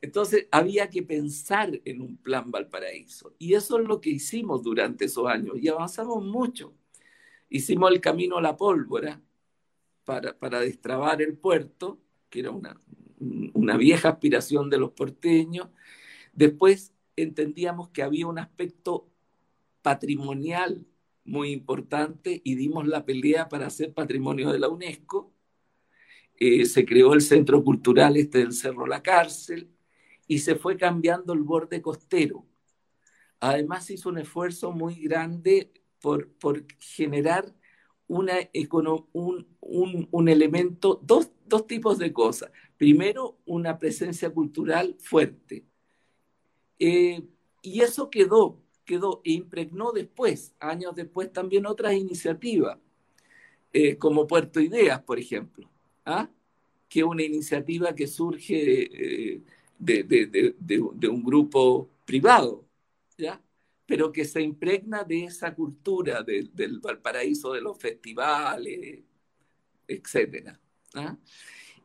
Entonces, 0.00 0.48
había 0.50 0.88
que 0.88 1.02
pensar 1.02 1.78
en 1.84 2.00
un 2.00 2.16
plan 2.16 2.50
Valparaíso. 2.50 3.34
Y 3.38 3.52
eso 3.52 3.78
es 3.78 3.86
lo 3.86 4.00
que 4.00 4.10
hicimos 4.10 4.62
durante 4.62 5.04
esos 5.04 5.26
años 5.28 5.56
y 5.60 5.68
avanzamos 5.68 6.24
mucho. 6.24 6.74
Hicimos 7.50 7.92
el 7.92 8.00
camino 8.00 8.38
a 8.38 8.42
la 8.42 8.56
pólvora 8.56 9.20
para, 10.04 10.36
para 10.38 10.60
destrabar 10.60 11.20
el 11.20 11.36
puerto 11.36 12.00
que 12.32 12.40
era 12.40 12.50
una, 12.50 12.80
una 13.52 13.76
vieja 13.76 14.08
aspiración 14.08 14.70
de 14.70 14.78
los 14.78 14.92
porteños. 14.92 15.68
Después 16.32 16.94
entendíamos 17.14 17.90
que 17.90 18.02
había 18.02 18.26
un 18.26 18.38
aspecto 18.38 19.06
patrimonial 19.82 20.86
muy 21.24 21.52
importante 21.52 22.40
y 22.42 22.54
dimos 22.54 22.88
la 22.88 23.04
pelea 23.04 23.48
para 23.50 23.68
ser 23.68 23.92
patrimonio 23.92 24.50
de 24.50 24.58
la 24.58 24.70
UNESCO. 24.70 25.30
Eh, 26.36 26.64
se 26.64 26.86
creó 26.86 27.12
el 27.12 27.20
Centro 27.20 27.62
Cultural 27.62 28.16
este 28.16 28.38
del 28.38 28.54
Cerro 28.54 28.86
La 28.86 29.02
Cárcel 29.02 29.70
y 30.26 30.38
se 30.38 30.56
fue 30.56 30.78
cambiando 30.78 31.34
el 31.34 31.42
borde 31.42 31.82
costero. 31.82 32.46
Además 33.40 33.90
hizo 33.90 34.08
un 34.08 34.18
esfuerzo 34.18 34.72
muy 34.72 34.94
grande 34.94 35.70
por, 36.00 36.32
por 36.32 36.64
generar 36.78 37.54
un 38.12 38.28
elemento, 40.28 41.00
dos, 41.02 41.30
dos 41.46 41.66
tipos 41.66 41.98
de 41.98 42.12
cosas. 42.12 42.50
Primero, 42.76 43.38
una 43.46 43.78
presencia 43.78 44.28
cultural 44.30 44.96
fuerte. 45.00 45.64
Eh, 46.78 47.22
y 47.62 47.80
eso 47.80 48.10
quedó, 48.10 48.60
quedó 48.84 49.22
e 49.24 49.32
impregnó 49.32 49.92
después, 49.92 50.54
años 50.58 50.94
después, 50.96 51.32
también 51.32 51.66
otras 51.66 51.94
iniciativas, 51.94 52.78
eh, 53.72 53.96
como 53.96 54.26
Puerto 54.26 54.60
Ideas, 54.60 55.00
por 55.02 55.18
ejemplo, 55.18 55.70
¿ah? 56.04 56.28
que 56.88 57.00
es 57.00 57.06
una 57.06 57.22
iniciativa 57.22 57.94
que 57.94 58.08
surge 58.08 59.34
eh, 59.34 59.42
de, 59.78 60.02
de, 60.02 60.26
de, 60.26 60.54
de, 60.58 61.08
un 61.08 61.22
grupo 61.22 61.88
privado, 62.04 62.64
¿ya? 63.16 63.40
Pero 63.92 64.10
que 64.10 64.24
se 64.24 64.40
impregna 64.40 65.04
de 65.04 65.24
esa 65.24 65.54
cultura 65.54 66.22
del 66.22 66.80
Valparaíso, 66.80 67.52
de 67.52 67.60
los 67.60 67.76
festivales, 67.76 69.00
etcétera. 69.86 70.58
¿ah? 70.94 71.14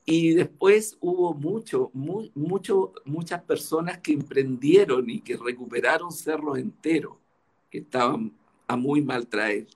Y 0.06 0.30
después 0.30 0.98
hubo 1.02 1.34
mucho, 1.34 1.92
muchas 3.04 3.44
personas 3.44 3.98
que 3.98 4.14
emprendieron 4.14 5.10
y 5.10 5.20
que 5.20 5.36
recuperaron 5.36 6.14
cerros 6.14 6.58
enteros 6.58 7.18
que 7.70 7.80
estaban 7.80 8.32
a 8.70 8.78
muy 8.78 9.02
mal 9.02 9.28
traer. 9.28 9.68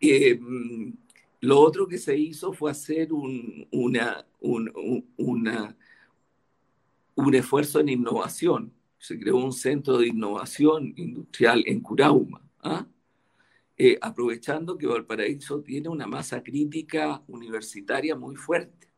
Em, 0.00 0.96
lo 1.40 1.60
otro 1.60 1.86
que 1.86 1.98
se 1.98 2.16
hizo 2.16 2.54
fue 2.54 2.70
hacer 2.70 3.12
un 3.12 3.68
esfuerzo 7.34 7.80
en 7.80 7.90
innovación. 7.90 8.77
Se 8.98 9.18
creó 9.18 9.36
un 9.36 9.52
centro 9.52 9.98
de 9.98 10.08
innovación 10.08 10.92
industrial 10.96 11.62
en 11.66 11.80
Curauma. 11.80 12.42
¿ah? 12.62 12.86
Eh, 13.76 13.96
aprovechando 14.00 14.76
que 14.76 14.88
Valparaíso 14.88 15.62
tiene 15.62 15.88
una 15.88 16.08
masa 16.08 16.42
crítica 16.42 17.22
universitaria 17.28 18.16
muy 18.16 18.34
fuerte, 18.34 18.88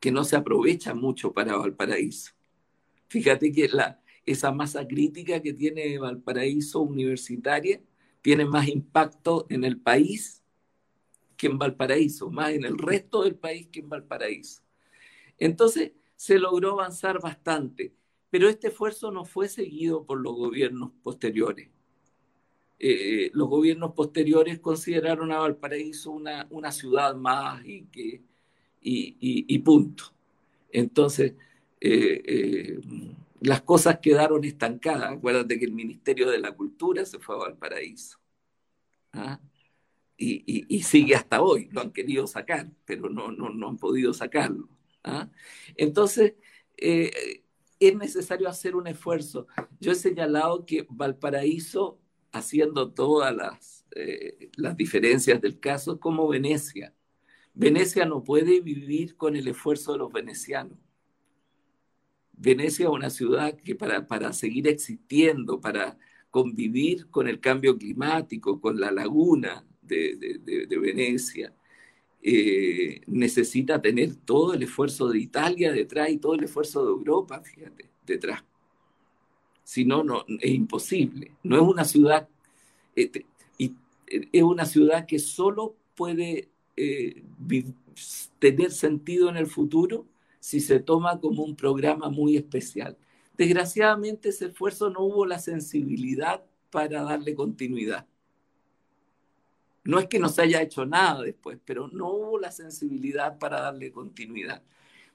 que 0.00 0.10
no 0.10 0.24
se 0.24 0.34
aprovecha 0.34 0.92
mucho 0.92 1.32
para 1.32 1.56
Valparaíso. 1.56 2.32
Fíjate 3.06 3.52
que 3.52 3.70
esa 4.26 4.50
masa 4.50 4.88
crítica 4.88 5.40
que 5.40 5.52
tiene 5.52 5.98
Valparaíso 5.98 6.80
universitaria 6.80 7.80
tiene 8.22 8.44
más 8.44 8.66
impacto 8.66 9.46
en 9.48 9.62
el 9.62 9.78
país 9.78 10.42
que 11.36 11.46
en 11.46 11.58
Valparaíso, 11.58 12.28
más 12.28 12.50
en 12.50 12.64
el 12.64 12.78
resto 12.78 13.22
del 13.22 13.36
país 13.36 13.68
que 13.68 13.80
en 13.80 13.88
Valparaíso. 13.88 14.62
Entonces, 15.38 15.92
se 16.16 16.38
logró 16.38 16.72
avanzar 16.72 17.20
bastante, 17.20 17.92
pero 18.32 18.48
este 18.48 18.68
esfuerzo 18.68 19.10
no 19.10 19.26
fue 19.26 19.46
seguido 19.46 20.06
por 20.06 20.18
los 20.18 20.34
gobiernos 20.34 20.90
posteriores. 21.02 21.68
Eh, 22.78 23.30
los 23.34 23.46
gobiernos 23.46 23.92
posteriores 23.92 24.58
consideraron 24.58 25.30
a 25.32 25.40
Valparaíso 25.40 26.12
una, 26.12 26.46
una 26.48 26.72
ciudad 26.72 27.14
más 27.14 27.62
y, 27.66 27.84
que, 27.88 28.22
y, 28.80 29.16
y, 29.20 29.58
punto. 29.58 30.04
Entonces, 30.70 31.34
eh, 31.78 32.22
eh, 32.24 32.80
las 33.40 33.60
cosas 33.60 33.98
quedaron 33.98 34.42
estancadas. 34.46 35.12
Acuérdate 35.12 35.58
que 35.58 35.66
el 35.66 35.72
Ministerio 35.72 36.30
de 36.30 36.38
la 36.38 36.52
Cultura 36.52 37.04
se 37.04 37.18
fue 37.18 37.34
a 37.34 37.38
Valparaíso. 37.38 38.18
¿ah? 39.12 39.40
Y, 40.16 40.64
y, 40.74 40.82
sigue 40.84 41.14
hasta 41.16 41.42
hoy. 41.42 41.68
Lo 41.70 41.82
han 41.82 41.92
querido 41.92 42.26
sacar, 42.26 42.70
pero 42.86 43.10
no, 43.10 43.30
no, 43.30 43.50
no 43.50 43.68
han 43.68 43.76
podido 43.76 44.14
sacarlo. 44.14 44.70
¿ah? 45.04 45.28
Entonces, 45.76 46.32
es 47.88 47.96
necesario 47.96 48.48
hacer 48.48 48.76
un 48.76 48.86
esfuerzo. 48.86 49.46
Yo 49.80 49.92
he 49.92 49.94
señalado 49.94 50.64
que 50.66 50.86
Valparaíso 50.88 51.98
haciendo 52.32 52.92
todas 52.92 53.34
las, 53.34 53.86
eh, 53.94 54.50
las 54.56 54.76
diferencias 54.76 55.40
del 55.40 55.60
caso 55.60 56.00
como 56.00 56.28
Venecia. 56.28 56.94
Venecia 57.54 58.06
no 58.06 58.24
puede 58.24 58.60
vivir 58.60 59.16
con 59.16 59.36
el 59.36 59.46
esfuerzo 59.48 59.92
de 59.92 59.98
los 59.98 60.12
venecianos. 60.12 60.78
Venecia 62.32 62.86
es 62.86 62.92
una 62.92 63.10
ciudad 63.10 63.54
que 63.56 63.74
para, 63.74 64.06
para 64.06 64.32
seguir 64.32 64.66
existiendo, 64.66 65.60
para 65.60 65.98
convivir 66.30 67.10
con 67.10 67.28
el 67.28 67.40
cambio 67.40 67.76
climático, 67.76 68.60
con 68.60 68.80
la 68.80 68.90
laguna 68.90 69.66
de, 69.82 70.16
de, 70.16 70.66
de 70.66 70.78
Venecia, 70.78 71.54
eh, 72.22 73.00
necesita 73.06 73.80
tener 73.82 74.14
todo 74.16 74.54
el 74.54 74.62
esfuerzo 74.62 75.08
de 75.08 75.18
Italia 75.18 75.72
detrás 75.72 76.10
y 76.10 76.18
todo 76.18 76.34
el 76.34 76.44
esfuerzo 76.44 76.84
de 76.84 76.90
Europa, 76.92 77.40
fíjate, 77.42 77.90
detrás 78.06 78.44
si 79.64 79.86
no, 79.86 80.04
no, 80.04 80.24
es 80.40 80.50
imposible. 80.50 81.32
No 81.42 81.56
es 81.56 81.62
una 81.62 81.84
ciudad, 81.84 82.28
este, 82.94 83.24
y, 83.56 83.74
eh, 84.06 84.28
es 84.30 84.42
una 84.42 84.66
ciudad 84.66 85.06
que 85.06 85.18
solo 85.18 85.76
puede 85.94 86.50
eh, 86.76 87.22
tener 88.38 88.70
sentido 88.70 89.30
en 89.30 89.38
el 89.38 89.46
futuro 89.46 90.06
si 90.40 90.60
se 90.60 90.80
toma 90.80 91.20
como 91.20 91.42
un 91.42 91.56
programa 91.56 92.10
muy 92.10 92.36
especial. 92.36 92.98
Desgraciadamente 93.38 94.28
ese 94.28 94.46
esfuerzo 94.46 94.90
no 94.90 95.00
hubo 95.00 95.24
la 95.24 95.38
sensibilidad 95.38 96.44
para 96.70 97.02
darle 97.02 97.34
continuidad. 97.34 98.06
No 99.84 99.98
es 99.98 100.06
que 100.06 100.18
no 100.18 100.28
se 100.28 100.42
haya 100.42 100.62
hecho 100.62 100.86
nada 100.86 101.22
después, 101.22 101.58
pero 101.64 101.88
no 101.88 102.10
hubo 102.10 102.38
la 102.38 102.52
sensibilidad 102.52 103.38
para 103.38 103.60
darle 103.60 103.90
continuidad. 103.90 104.62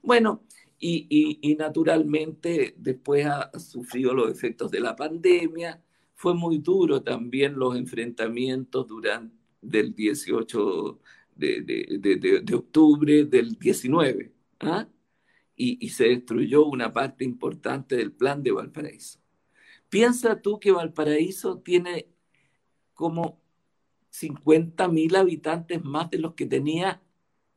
Bueno, 0.01 0.43
y, 0.79 1.55
naturalmente 1.57 2.75
después 2.77 3.25
ha 3.25 3.51
sufrido 3.59 4.13
los 4.13 4.31
efectos 4.31 4.69
de 4.71 4.79
la 4.79 4.95
pandemia. 4.95 5.81
Fue 6.15 6.33
muy 6.33 6.59
duro 6.59 7.01
también 7.01 7.57
los 7.57 7.75
enfrentamientos 7.75 8.87
durante 8.87 9.35
del 9.61 9.93
18 9.93 10.99
de, 11.35 12.53
octubre 12.53 13.25
del 13.25 13.57
19. 13.57 14.31
¿ah? 14.61 14.87
Y, 15.55 15.85
y, 15.85 15.89
se 15.89 16.09
destruyó 16.09 16.65
una 16.65 16.93
parte 16.93 17.23
importante 17.23 17.95
del 17.95 18.11
plan 18.11 18.43
de 18.43 18.51
Valparaíso. 18.51 19.19
Piensa 19.89 20.41
tú 20.41 20.59
que 20.59 20.71
Valparaíso 20.71 21.59
tiene 21.59 22.07
como 22.93 23.41
50 24.17 24.87
mil 24.87 25.15
habitantes 25.15 25.83
más 25.83 26.09
de 26.09 26.17
los 26.17 26.33
que 26.33 26.47
tenía 26.47 27.01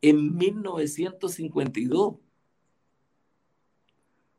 en 0.02 0.36
1952. 0.36 1.98
O 2.02 2.20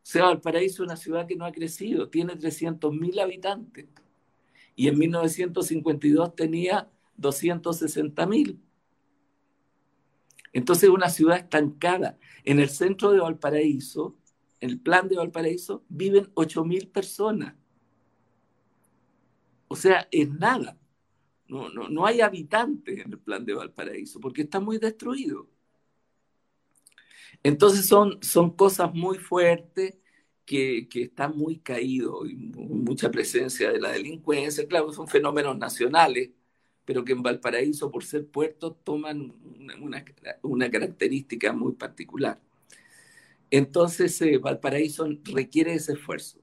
sea, 0.03 0.25
Valparaíso 0.25 0.84
es 0.84 0.88
una 0.88 0.97
ciudad 0.97 1.25
que 1.25 1.36
no 1.36 1.45
ha 1.45 1.51
crecido, 1.51 2.10
tiene 2.10 2.36
300.000 2.36 3.21
habitantes 3.21 3.88
y 4.75 4.88
en 4.88 4.99
1952 4.99 6.36
tenía 6.36 6.91
260.000. 7.19 8.60
Entonces 10.53 10.89
una 10.89 11.10
ciudad 11.10 11.38
estancada. 11.38 12.19
En 12.43 12.60
el 12.60 12.69
centro 12.69 13.12
de 13.12 13.19
Valparaíso, 13.19 14.15
en 14.60 14.69
el 14.69 14.79
plan 14.79 15.07
de 15.07 15.15
Valparaíso, 15.15 15.84
viven 15.89 16.25
8.000 16.36 16.91
personas. 16.91 17.55
O 19.67 19.75
sea, 19.75 20.07
es 20.12 20.29
nada. 20.29 20.77
No, 21.51 21.67
no, 21.69 21.89
no 21.89 22.05
hay 22.05 22.21
habitantes 22.21 22.99
en 23.05 23.11
el 23.11 23.19
plan 23.19 23.43
de 23.43 23.53
Valparaíso 23.53 24.21
porque 24.21 24.43
está 24.43 24.61
muy 24.61 24.77
destruido. 24.77 25.49
Entonces 27.43 27.85
son, 27.85 28.23
son 28.23 28.51
cosas 28.55 28.93
muy 28.93 29.17
fuertes 29.17 29.95
que, 30.45 30.87
que 30.87 31.03
están 31.03 31.37
muy 31.37 31.59
caídos 31.59 32.29
y 32.29 32.35
mucha 32.35 33.11
presencia 33.11 33.69
de 33.69 33.81
la 33.81 33.91
delincuencia. 33.91 34.65
Claro, 34.65 34.93
son 34.93 35.09
fenómenos 35.09 35.57
nacionales, 35.57 36.29
pero 36.85 37.03
que 37.03 37.11
en 37.11 37.21
Valparaíso, 37.21 37.91
por 37.91 38.05
ser 38.05 38.27
puerto, 38.27 38.71
toman 38.71 39.33
una, 39.81 40.05
una, 40.43 40.71
característica 40.71 41.51
muy 41.51 41.73
particular. 41.73 42.39
Entonces, 43.49 44.21
eh, 44.21 44.37
Valparaíso 44.37 45.05
requiere 45.25 45.73
ese 45.73 45.93
esfuerzo. 45.93 46.39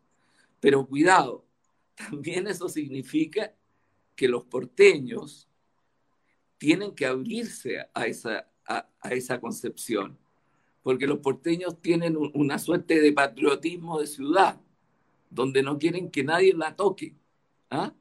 Pero 0.61 0.87
cuidado, 0.87 1.47
también 1.95 2.47
eso 2.47 2.69
significa 2.69 3.55
que 4.19 4.27
los 4.27 4.43
porteños 4.43 5.49
tienen 6.59 6.93
que 6.93 7.07
abrirse 7.07 7.89
a 7.95 8.07
esa, 8.07 8.51
a, 8.67 8.89
esa 9.13 9.41
concepción 9.41 10.19
porque 10.83 11.07
los 11.07 11.21
porteños 11.21 11.81
tienen 11.81 12.17
una 12.35 12.59
suerte 12.59 13.01
de 13.01 13.13
patriotismo 13.13 14.01
de 14.01 14.07
ciudad, 14.07 14.61
donde 15.31 15.63
no 15.63 15.79
quieren 15.79 16.11
que 16.11 16.25
nadie 16.25 16.53
la 16.55 16.75
toque. 16.75 17.15
¿ah? 17.71 17.95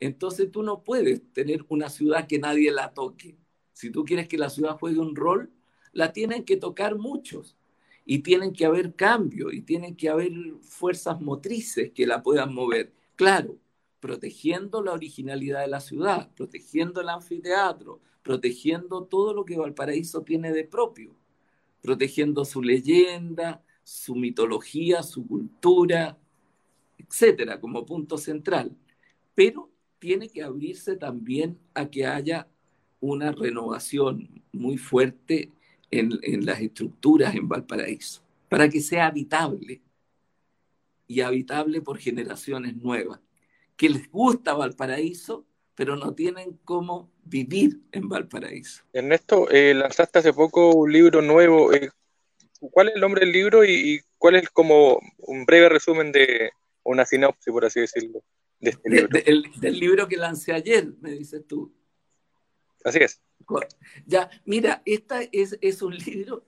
Entonces 0.00 0.50
tú 0.50 0.62
no 0.62 0.82
puedes 0.82 1.22
tener 1.32 1.64
una 1.68 1.88
ciudad 1.88 2.26
que 2.26 2.38
nadie 2.38 2.70
la 2.72 2.92
toque. 2.92 3.38
Si 3.72 3.88
tú 3.90 4.04
quieres 4.04 4.28
que 4.28 4.36
la 4.36 4.50
ciudad 4.50 4.76
juegue 4.78 4.98
un 4.98 5.14
rol, 5.14 5.50
la 5.92 6.12
tienen 6.12 6.44
que 6.44 6.56
tocar 6.56 6.96
muchos 6.96 7.56
y 8.04 8.18
tienen 8.18 8.52
que 8.52 8.66
haber 8.66 8.94
cambio 8.96 9.50
y 9.50 9.62
tienen 9.62 9.96
que 9.96 10.10
haber 10.10 10.32
fuerzas 10.60 11.20
motrices 11.20 11.92
que 11.92 12.06
la 12.06 12.22
puedan 12.22 12.52
mover. 12.52 12.92
Claro, 13.16 13.56
protegiendo 14.04 14.82
la 14.82 14.92
originalidad 14.92 15.62
de 15.62 15.68
la 15.68 15.80
ciudad, 15.80 16.30
protegiendo 16.34 17.00
el 17.00 17.08
anfiteatro, 17.08 18.02
protegiendo 18.22 19.04
todo 19.04 19.32
lo 19.32 19.46
que 19.46 19.56
Valparaíso 19.56 20.20
tiene 20.20 20.52
de 20.52 20.64
propio 20.64 21.16
protegiendo 21.84 22.46
su 22.46 22.62
leyenda, 22.62 23.62
su 23.82 24.16
mitología, 24.16 25.02
su 25.02 25.26
cultura, 25.26 26.18
etcétera, 26.96 27.60
como 27.60 27.84
punto 27.84 28.16
central. 28.16 28.74
Pero 29.34 29.70
tiene 29.98 30.30
que 30.30 30.42
abrirse 30.42 30.96
también 30.96 31.58
a 31.74 31.90
que 31.90 32.06
haya 32.06 32.48
una 33.00 33.32
renovación 33.32 34.42
muy 34.50 34.78
fuerte 34.78 35.52
en, 35.90 36.46
las 36.46 36.62
estructuras 36.62 37.34
en 37.34 37.48
Valparaíso, 37.48 38.22
para 38.48 38.66
que 38.70 38.80
sea 38.80 39.08
habitable 39.08 39.82
y 41.06 41.20
habitable 41.20 41.82
por 41.82 41.98
generaciones 41.98 42.76
nuevas, 42.78 43.20
que 43.76 43.88
les 43.88 44.10
gusta 44.10 44.54
Valparaíso, 44.54 45.46
pero 45.74 45.96
no 45.96 46.14
tienen 46.14 46.58
cómo 46.64 47.10
vivir 47.24 47.80
en 47.92 48.08
Valparaíso. 48.08 48.84
Ernesto, 48.92 49.50
eh, 49.50 49.74
lanzaste 49.74 50.20
hace 50.20 50.32
poco 50.32 50.70
un 50.70 50.92
libro 50.92 51.20
nuevo. 51.22 51.72
Eh, 51.72 51.90
¿Cuál 52.70 52.88
es 52.88 52.94
el 52.94 53.00
nombre 53.00 53.20
del 53.20 53.32
libro 53.32 53.64
y, 53.64 54.00
cuál 54.18 54.36
es 54.36 54.48
como 54.50 55.00
un 55.18 55.44
breve 55.44 55.68
resumen 55.68 56.12
de 56.12 56.50
una 56.84 57.04
sinopsis, 57.04 57.52
por 57.52 57.64
así 57.64 57.80
decirlo, 57.80 58.22
de 58.60 58.70
este 58.70 58.88
libro? 58.88 59.08
del 59.56 59.78
libro 59.78 60.08
que 60.08 60.16
lancé 60.16 60.52
ayer, 60.52 60.88
me 61.00 61.10
dices 61.10 61.46
tú. 61.46 61.74
Así 62.84 62.98
es. 62.98 63.20
Ya, 64.06 64.30
mira, 64.44 64.82
esta 64.86 65.22
es, 65.32 65.58
es 65.60 65.82
un 65.82 65.96
libro, 65.96 66.46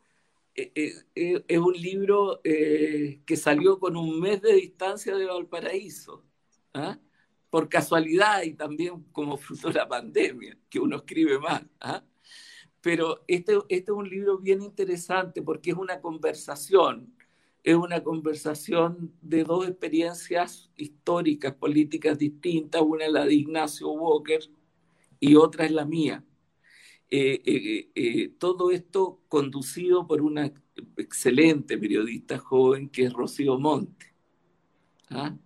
eh, 0.55 0.95
es 1.15 1.59
un 1.59 1.75
libro 1.75 2.41
que 2.43 3.37
salió 3.37 3.79
con 3.79 3.97
un 3.97 4.21
mes 4.21 4.41
de 4.41 4.55
distancia 4.55 5.15
de 5.17 5.27
Valparaíso. 5.27 6.25
¿ah? 6.73 6.99
Por 7.51 7.69
casualidad 7.69 8.43
y 8.43 8.55
también 8.55 9.05
como 9.13 9.37
fruto 9.37 9.69
de 9.69 9.75
la 9.75 9.89
pandemia, 9.89 10.57
que 10.69 10.81
uno 10.81 10.97
escribe 10.97 11.39
más. 11.39 11.63
¿ah? 11.81 12.03
Pero 12.81 13.25
este, 13.27 13.59
este 13.69 13.91
es 13.91 13.97
un 13.97 14.09
libro 14.09 14.39
bien 14.39 14.63
interesante 14.63 15.43
porque 15.43 15.71
es 15.71 15.77
una 15.77 16.01
conversación, 16.01 17.15
es 17.63 17.75
una 17.75 18.03
conversación 18.03 19.13
de 19.21 19.45
dos 19.45 19.67
experiencias 19.67 20.71
históricas, 20.77 21.55
políticas 21.55 22.19
distintas, 22.19 22.83
una 22.83 23.07
es 23.07 23.13
la 23.13 23.25
de 23.25 23.35
Ignacio 23.35 23.91
Walker 23.91 24.41
y 25.19 25.35
otra 25.35 25.65
es 25.65 25.73
la 25.73 25.85
mía. 25.85 26.25
Eh, 27.09 27.41
eh, 27.45 27.89
eh, 27.95 28.29
todo 28.37 28.73
esto 28.73 29.21
conducido 29.29 30.09
por 30.09 30.23
una 30.23 30.53
excelente 30.97 31.79
periodista 31.79 32.37
joven 32.39 32.89
que 32.89 33.05
es 33.05 33.13
Rocío 33.13 33.59
Monte, 33.59 34.13
¿ah? 35.11 35.37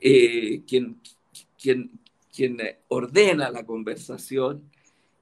quien, 0.00 1.00
quien, 2.30 2.66
ordena 2.88 3.50
la 3.50 3.64
conversación 3.64 4.70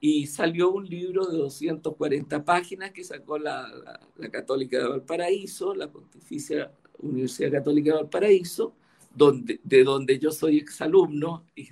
y 0.00 0.26
salió 0.26 0.72
un 0.72 0.88
libro 0.88 1.26
de 1.26 1.38
240 1.38 2.44
páginas 2.44 2.90
que 2.90 3.04
sacó 3.04 3.38
la, 3.38 4.00
Católica 4.32 4.78
de 4.78 4.88
Valparaíso, 4.88 5.74
la 5.74 5.90
Pontificia 5.90 6.72
Universidad 6.98 7.52
Católica 7.52 7.90
de 7.90 7.96
Valparaíso, 8.02 8.74
donde, 9.14 9.60
de 9.62 9.84
donde 9.84 10.18
yo 10.18 10.32
soy 10.32 10.58
exalumno 10.58 11.44
y, 11.54 11.68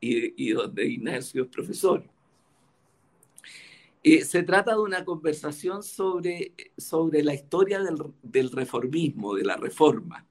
y, 0.00 0.50
donde 0.50 0.86
Ignacio 0.86 1.44
es 1.44 1.48
profesor. 1.48 2.04
Eh, 4.02 4.22
se 4.24 4.42
trata 4.42 4.72
de 4.72 4.80
una 4.80 5.04
conversación 5.04 5.82
sobre, 5.82 6.52
sobre 6.76 7.24
la 7.24 7.32
historia 7.32 7.82
del, 7.82 7.96
del 8.22 8.52
reformismo, 8.52 9.34
de 9.34 9.44
la 9.44 9.56
reforma. 9.56 10.26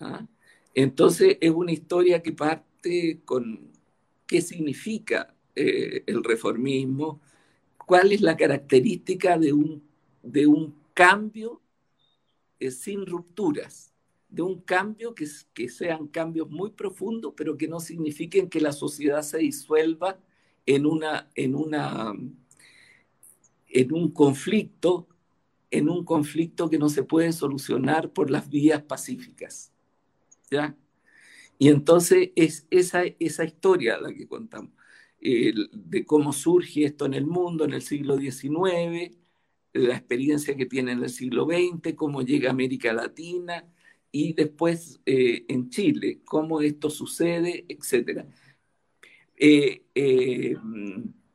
¿Ah? 0.00 0.26
Entonces 0.74 1.38
es 1.40 1.50
una 1.50 1.72
historia 1.72 2.22
que 2.22 2.32
parte 2.32 3.20
con 3.24 3.70
qué 4.26 4.40
significa 4.40 5.34
eh, 5.54 6.04
el 6.06 6.22
reformismo, 6.22 7.20
cuál 7.86 8.12
es 8.12 8.20
la 8.20 8.36
característica 8.36 9.36
de 9.36 9.52
un, 9.52 9.82
de 10.22 10.46
un 10.46 10.74
cambio 10.94 11.60
eh, 12.60 12.70
sin 12.70 13.04
rupturas, 13.04 13.92
de 14.28 14.42
un 14.42 14.60
cambio 14.60 15.14
que, 15.14 15.26
que 15.52 15.68
sean 15.68 16.06
cambios 16.06 16.48
muy 16.48 16.70
profundos, 16.70 17.34
pero 17.36 17.56
que 17.56 17.66
no 17.66 17.80
signifiquen 17.80 18.48
que 18.48 18.60
la 18.60 18.72
sociedad 18.72 19.22
se 19.22 19.38
disuelva 19.38 20.20
en, 20.66 20.86
una, 20.86 21.28
en, 21.34 21.56
una, 21.56 22.14
en 23.68 23.92
un 23.92 24.10
conflicto, 24.12 25.08
en 25.70 25.88
un 25.88 26.04
conflicto 26.04 26.70
que 26.70 26.78
no 26.78 26.88
se 26.88 27.02
puede 27.02 27.32
solucionar 27.32 28.12
por 28.12 28.30
las 28.30 28.48
vías 28.48 28.82
pacíficas. 28.82 29.72
¿Ya? 30.50 30.76
Y 31.58 31.68
entonces 31.68 32.30
es 32.36 32.66
esa, 32.70 33.02
esa 33.18 33.44
historia 33.44 33.98
la 33.98 34.12
que 34.12 34.26
contamos, 34.28 34.72
de 35.20 36.04
cómo 36.06 36.32
surge 36.32 36.84
esto 36.84 37.06
en 37.06 37.14
el 37.14 37.26
mundo 37.26 37.64
en 37.64 37.74
el 37.74 37.82
siglo 37.82 38.16
XIX, 38.18 39.14
la 39.72 39.96
experiencia 39.96 40.56
que 40.56 40.66
tiene 40.66 40.92
en 40.92 41.02
el 41.02 41.10
siglo 41.10 41.46
XX, 41.46 41.94
cómo 41.94 42.22
llega 42.22 42.50
América 42.50 42.92
Latina 42.92 43.64
y 44.12 44.32
después 44.32 45.00
eh, 45.06 45.44
en 45.48 45.70
Chile, 45.70 46.20
cómo 46.24 46.60
esto 46.60 46.90
sucede, 46.90 47.64
etc. 47.68 48.26
Eh, 49.36 49.84
eh, 49.94 50.56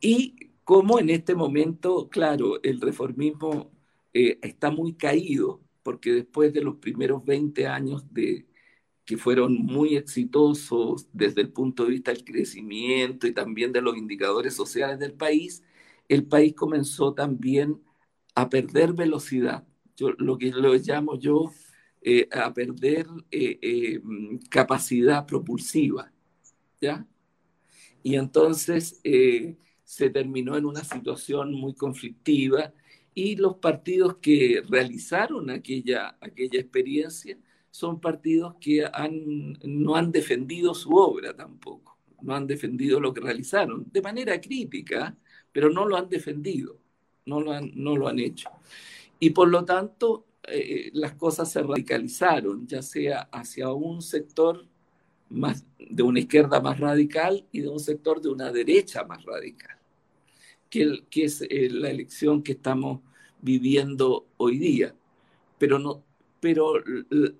y 0.01 0.35
cómo 0.63 0.99
en 0.99 1.09
este 1.09 1.35
momento, 1.35 2.09
claro, 2.09 2.61
el 2.63 2.81
reformismo 2.81 3.71
está 4.13 4.71
muy 4.71 4.93
caído, 4.93 5.61
porque 5.83 6.13
después 6.13 6.53
de 6.53 6.61
los 6.61 6.77
primeros 6.77 7.25
20 7.25 7.67
años 7.67 8.13
de, 8.13 8.45
que 9.05 9.17
fueron 9.17 9.53
muy 9.53 9.95
exitosos 9.95 11.07
desde 11.13 11.41
el 11.41 11.49
punto 11.51 11.85
de 11.85 11.91
vista 11.91 12.11
del 12.11 12.25
crecimiento 12.25 13.27
y 13.27 13.33
también 13.33 13.71
de 13.71 13.81
los 13.81 13.95
indicadores 13.95 14.55
sociales 14.55 14.99
del 14.99 15.13
país, 15.13 15.63
el 16.09 16.25
país 16.25 16.53
comenzó 16.55 17.13
también 17.13 17.81
a 18.33 18.49
perder 18.49 18.93
velocidad, 18.93 19.65
yo, 19.95 20.11
lo 20.17 20.37
que 20.37 20.51
lo 20.51 20.73
llamo 20.75 21.17
yo 21.17 21.51
eh, 22.01 22.27
a 22.31 22.53
perder 22.53 23.07
eh, 23.31 23.57
eh, 23.61 24.01
capacidad 24.49 25.25
propulsiva, 25.25 26.11
¿ya? 26.81 27.07
Y 28.03 28.15
entonces 28.15 29.01
se 29.83 30.09
terminó 30.11 30.55
en 30.57 30.65
una 30.65 30.83
situación 30.83 31.53
muy 31.53 31.73
conflictiva 31.73 32.71
y 33.15 33.35
los 33.35 33.55
partidos 33.55 34.17
que 34.17 34.61
realizaron 34.69 35.49
aquella, 35.49 36.15
aquella 36.21 36.59
experiencia 36.59 37.39
son 37.75 37.99
partidos 37.99 38.55
que 38.61 38.85
han, 38.85 39.59
no 39.65 39.97
han 39.97 40.09
defendido 40.09 40.73
su 40.73 40.95
obra 40.95 41.35
tampoco, 41.35 41.97
no 42.21 42.33
han 42.33 42.47
defendido 42.47 43.01
lo 43.01 43.13
que 43.13 43.19
realizaron, 43.19 43.85
de 43.91 44.01
manera 44.01 44.39
crítica, 44.39 45.13
pero 45.51 45.69
no 45.69 45.85
lo 45.85 45.97
han 45.97 46.07
defendido, 46.07 46.79
no 47.25 47.41
lo 47.41 47.51
han, 47.51 47.73
no 47.75 47.97
lo 47.97 48.07
han 48.07 48.19
hecho. 48.19 48.49
Y 49.19 49.31
por 49.31 49.49
lo 49.49 49.65
tanto, 49.65 50.25
eh, 50.47 50.89
las 50.93 51.15
cosas 51.15 51.51
se 51.51 51.63
radicalizaron, 51.63 52.65
ya 52.65 52.81
sea 52.81 53.23
hacia 53.23 53.69
un 53.73 54.01
sector 54.01 54.65
más, 55.29 55.65
de 55.77 56.01
una 56.01 56.19
izquierda 56.19 56.61
más 56.61 56.79
radical 56.79 57.45
y 57.51 57.59
de 57.59 57.67
un 57.67 57.81
sector 57.81 58.21
de 58.21 58.29
una 58.29 58.53
derecha 58.53 59.03
más 59.03 59.25
radical, 59.25 59.77
que, 60.69 61.03
es 61.11 61.41
eh, 61.41 61.69
la 61.69 61.89
elección 61.89 62.41
que 62.41 62.53
estamos 62.53 63.01
viviendo 63.41 64.27
hoy 64.37 64.59
día. 64.59 64.95
Pero, 65.57 65.77
no, 65.77 66.04
pero 66.45 66.75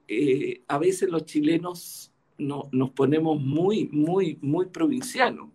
eh, 0.07 0.63
a 0.67 0.79
veces 0.79 1.11
los 1.11 1.25
chilenos 1.25 2.11
no, 2.39 2.69
nos 2.71 2.89
ponemos 2.89 3.39
muy, 3.39 3.87
muy, 3.89 4.39
muy 4.41 4.65
provincianos 4.65 5.49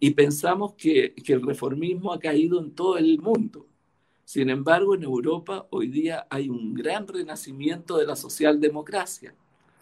y 0.00 0.10
pensamos 0.10 0.74
que, 0.74 1.14
que 1.14 1.34
el 1.34 1.42
reformismo 1.46 2.12
ha 2.12 2.18
caído 2.18 2.58
en 2.58 2.72
todo 2.72 2.98
el 2.98 3.20
mundo. 3.20 3.68
Sin 4.24 4.50
embargo, 4.50 4.96
en 4.96 5.04
Europa 5.04 5.68
hoy 5.70 5.86
día 5.86 6.26
hay 6.28 6.48
un 6.48 6.74
gran 6.74 7.06
renacimiento 7.06 7.98
de 7.98 8.06
la 8.06 8.16
socialdemocracia. 8.16 9.32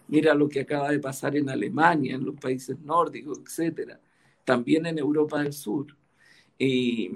Mira 0.09 0.35
lo 0.35 0.47
que 0.47 0.61
acaba 0.61 0.91
de 0.91 0.99
pasar 0.99 1.37
en 1.37 1.49
Alemania, 1.49 2.17
en 2.17 2.27
los 2.27 2.35
países 2.39 2.79
nórdicos, 2.81 3.39
etcétera. 3.39 3.99
También 4.45 4.85
en 4.85 4.99
Europa 4.99 5.43
del 5.43 5.55
Sur. 5.55 5.87
Y 6.59 7.11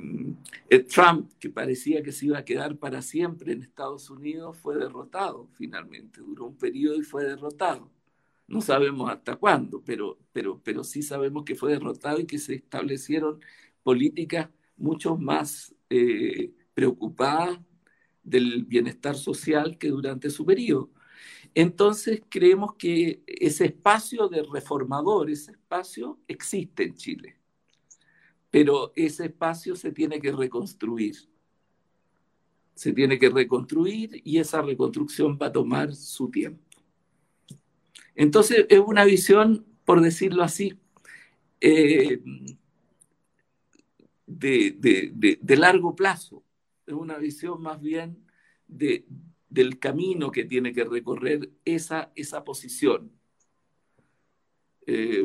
eh, 0.69 0.81
Trump, 0.81 1.33
que 1.39 1.49
parecía 1.49 2.03
que 2.03 2.13
se 2.13 2.27
iba 2.27 2.39
a 2.39 2.45
quedar 2.45 2.77
para 2.77 3.01
siempre 3.01 3.53
en 3.53 3.63
Estados 3.63 4.11
Unidos, 4.11 4.57
fue 4.59 4.77
derrotado 4.77 5.49
finalmente. 5.55 6.21
Duró 6.21 6.47
un 6.47 6.57
periodo 6.57 6.97
y 6.97 7.03
fue 7.03 7.25
derrotado. 7.25 7.91
No 8.47 8.61
sabemos 8.61 9.11
hasta 9.11 9.37
cuándo, 9.37 9.83
pero, 9.85 10.19
pero, 10.33 10.61
pero 10.63 10.85
sí 10.85 11.03
sabemos 11.03 11.45
que 11.45 11.55
fue 11.55 11.73
derrotado 11.73 12.21
y 12.21 12.27
que 12.27 12.39
se 12.39 12.57
establecieron 12.57 13.41
políticas 13.83 14.51
mucho 14.77 15.17
más 15.17 15.75
eh, 15.89 16.53
preocupadas 16.75 17.59
del 18.23 18.65
bienestar 18.65 19.17
social 19.17 19.79
que 19.79 19.89
durante 19.89 20.31
su 20.31 20.45
periodo. 20.45 20.91
Entonces 21.55 22.23
creemos 22.29 22.75
que 22.75 23.23
ese 23.27 23.67
espacio 23.67 24.29
de 24.29 24.43
reformador, 24.43 25.31
ese 25.31 25.53
espacio 25.53 26.19
existe 26.29 26.85
en 26.85 26.95
Chile 26.95 27.40
pero 28.51 28.93
ese 28.97 29.27
espacio 29.27 29.77
se 29.77 29.93
tiene 29.93 30.21
que 30.21 30.33
reconstruir. 30.33 31.17
Se 32.75 32.93
tiene 32.93 33.19
que 33.19 33.31
reconstruir 33.31 34.21
y 34.25 34.39
esa 34.39 34.63
reconstrucción 34.63 35.39
va 35.41 35.47
a 35.47 35.53
tomar 35.53 35.95
su 35.95 36.31
tiempo. 36.31 36.65
Entonces 38.15 38.67
es 38.69 38.81
una 38.81 39.05
visión, 39.05 39.67
por 39.85 40.01
decirlo 40.01 40.43
así, 40.43 40.79
eh, 41.61 42.21
de, 44.27 45.57
largo 45.57 45.95
plazo. 45.95 46.43
Es 46.87 46.95
una 46.95 47.19
visión 47.19 47.63
más 47.63 47.81
bien 47.81 48.27
del 48.67 49.79
camino 49.79 50.31
que 50.33 50.45
tiene 50.45 50.73
que 50.73 50.85
recorrer 50.85 51.51
esa, 51.65 52.13
esa 52.17 52.43
posición. 52.43 53.13
Eh, 54.87 55.25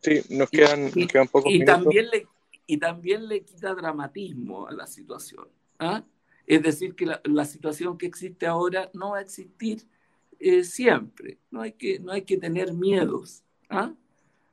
Sí, 0.00 0.20
nos 0.30 0.48
quedan, 0.50 0.90
y, 0.94 1.06
pocos 1.06 1.52
y 1.52 1.64
También 1.64 2.08
le, 2.10 2.26
y 2.66 2.76
también 2.78 3.26
le 3.26 3.42
quita 3.42 3.74
dramatismo 3.74 4.68
a 4.68 4.72
la 4.72 4.86
situación. 4.86 5.48
¿ah? 5.78 6.04
Es 6.46 6.62
decir, 6.62 6.94
que 6.94 7.06
la, 7.06 7.44
situación 7.44 7.98
que 7.98 8.06
existe 8.06 8.46
ahora 8.46 8.90
no 8.94 9.10
va 9.10 9.18
a 9.18 9.22
existir 9.22 9.82
eh, 10.38 10.62
siempre. 10.64 11.38
No 11.50 11.62
hay, 11.62 11.72
que, 11.72 11.98
no 11.98 12.12
hay 12.12 12.22
que 12.22 12.36
tener 12.36 12.72
miedos. 12.72 13.42
¿ah? 13.68 13.92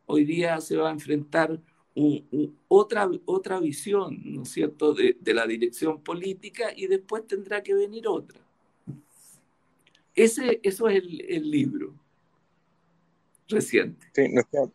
Hoy 0.07 0.25
día 0.25 0.59
se 0.61 0.77
va 0.77 0.89
a 0.89 0.93
enfrentar 0.93 1.59
otra, 2.67 3.09
otra 3.25 3.59
visión, 3.59 4.19
¿no 4.25 4.43
es 4.43 4.49
cierto?, 4.49 4.93
de, 4.93 5.15
de, 5.19 5.33
la 5.33 5.47
dirección 5.47 6.01
política 6.01 6.73
y 6.75 6.87
después 6.87 7.25
tendrá 7.25 7.63
que 7.63 7.73
venir 7.73 8.07
otra. 8.07 8.41
Ese, 10.13 10.59
eso 10.63 10.89
es 10.89 11.03
el, 11.03 11.21
el 11.21 11.49
libro 11.49 11.93
reciente. 13.47 14.07
Sí, 14.13 14.27
nos 14.29 14.45
queda, 14.47 14.69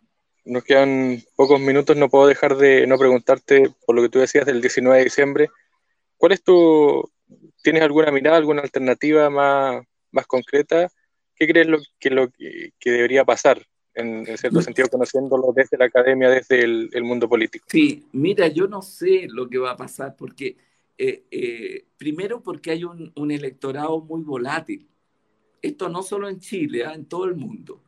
nos 0.44 0.64
quedan 0.64 1.22
pocos 1.36 1.60
minutos, 1.60 1.96
no 1.96 2.08
puedo 2.08 2.26
dejar 2.26 2.56
de 2.56 2.86
no 2.86 2.98
preguntarte 2.98 3.70
por 3.86 3.94
lo 3.94 4.02
que 4.02 4.08
tú 4.08 4.18
decías 4.18 4.46
del 4.46 4.60
19 4.60 4.98
de 4.98 5.04
diciembre. 5.04 5.48
¿Cuál 6.16 6.32
es 6.32 6.42
tu, 6.42 7.10
tienes 7.62 7.82
alguna 7.82 8.10
mirada, 8.10 8.36
alguna 8.36 8.62
alternativa 8.62 9.30
más, 9.30 9.84
más 10.10 10.26
concreta? 10.26 10.88
¿Qué 11.34 11.46
crees 11.46 11.66
lo, 11.66 11.78
que, 11.98 12.10
lo 12.10 12.30
que, 12.30 12.72
debería 12.84 13.24
pasar, 13.24 13.64
en, 13.94 14.26
cierto 14.36 14.60
sentido, 14.60 14.88
conociéndolo 14.88 15.52
desde 15.54 15.78
la 15.78 15.86
academia, 15.86 16.28
desde 16.28 16.62
el, 16.62 17.02
mundo 17.02 17.28
político? 17.28 17.66
Sí, 17.70 18.04
mira, 18.12 18.48
yo 18.48 18.66
no 18.66 18.82
sé 18.82 19.26
lo 19.28 19.48
que 19.48 19.58
va 19.58 19.72
a 19.72 19.76
pasar, 19.76 20.16
porque 20.16 20.56
eh, 20.98 21.24
eh, 21.30 21.84
primero 21.96 22.42
porque 22.42 22.72
hay 22.72 22.84
un, 22.84 23.10
un, 23.16 23.30
electorado 23.30 24.00
muy 24.00 24.22
volátil. 24.22 24.86
Esto 25.62 25.88
no 25.88 26.02
solo 26.02 26.28
en 26.28 26.40
Chile, 26.40 26.84
¿ah? 26.84 26.92
en 26.94 27.06
todo 27.06 27.24
el 27.24 27.36
mundo 27.36 27.80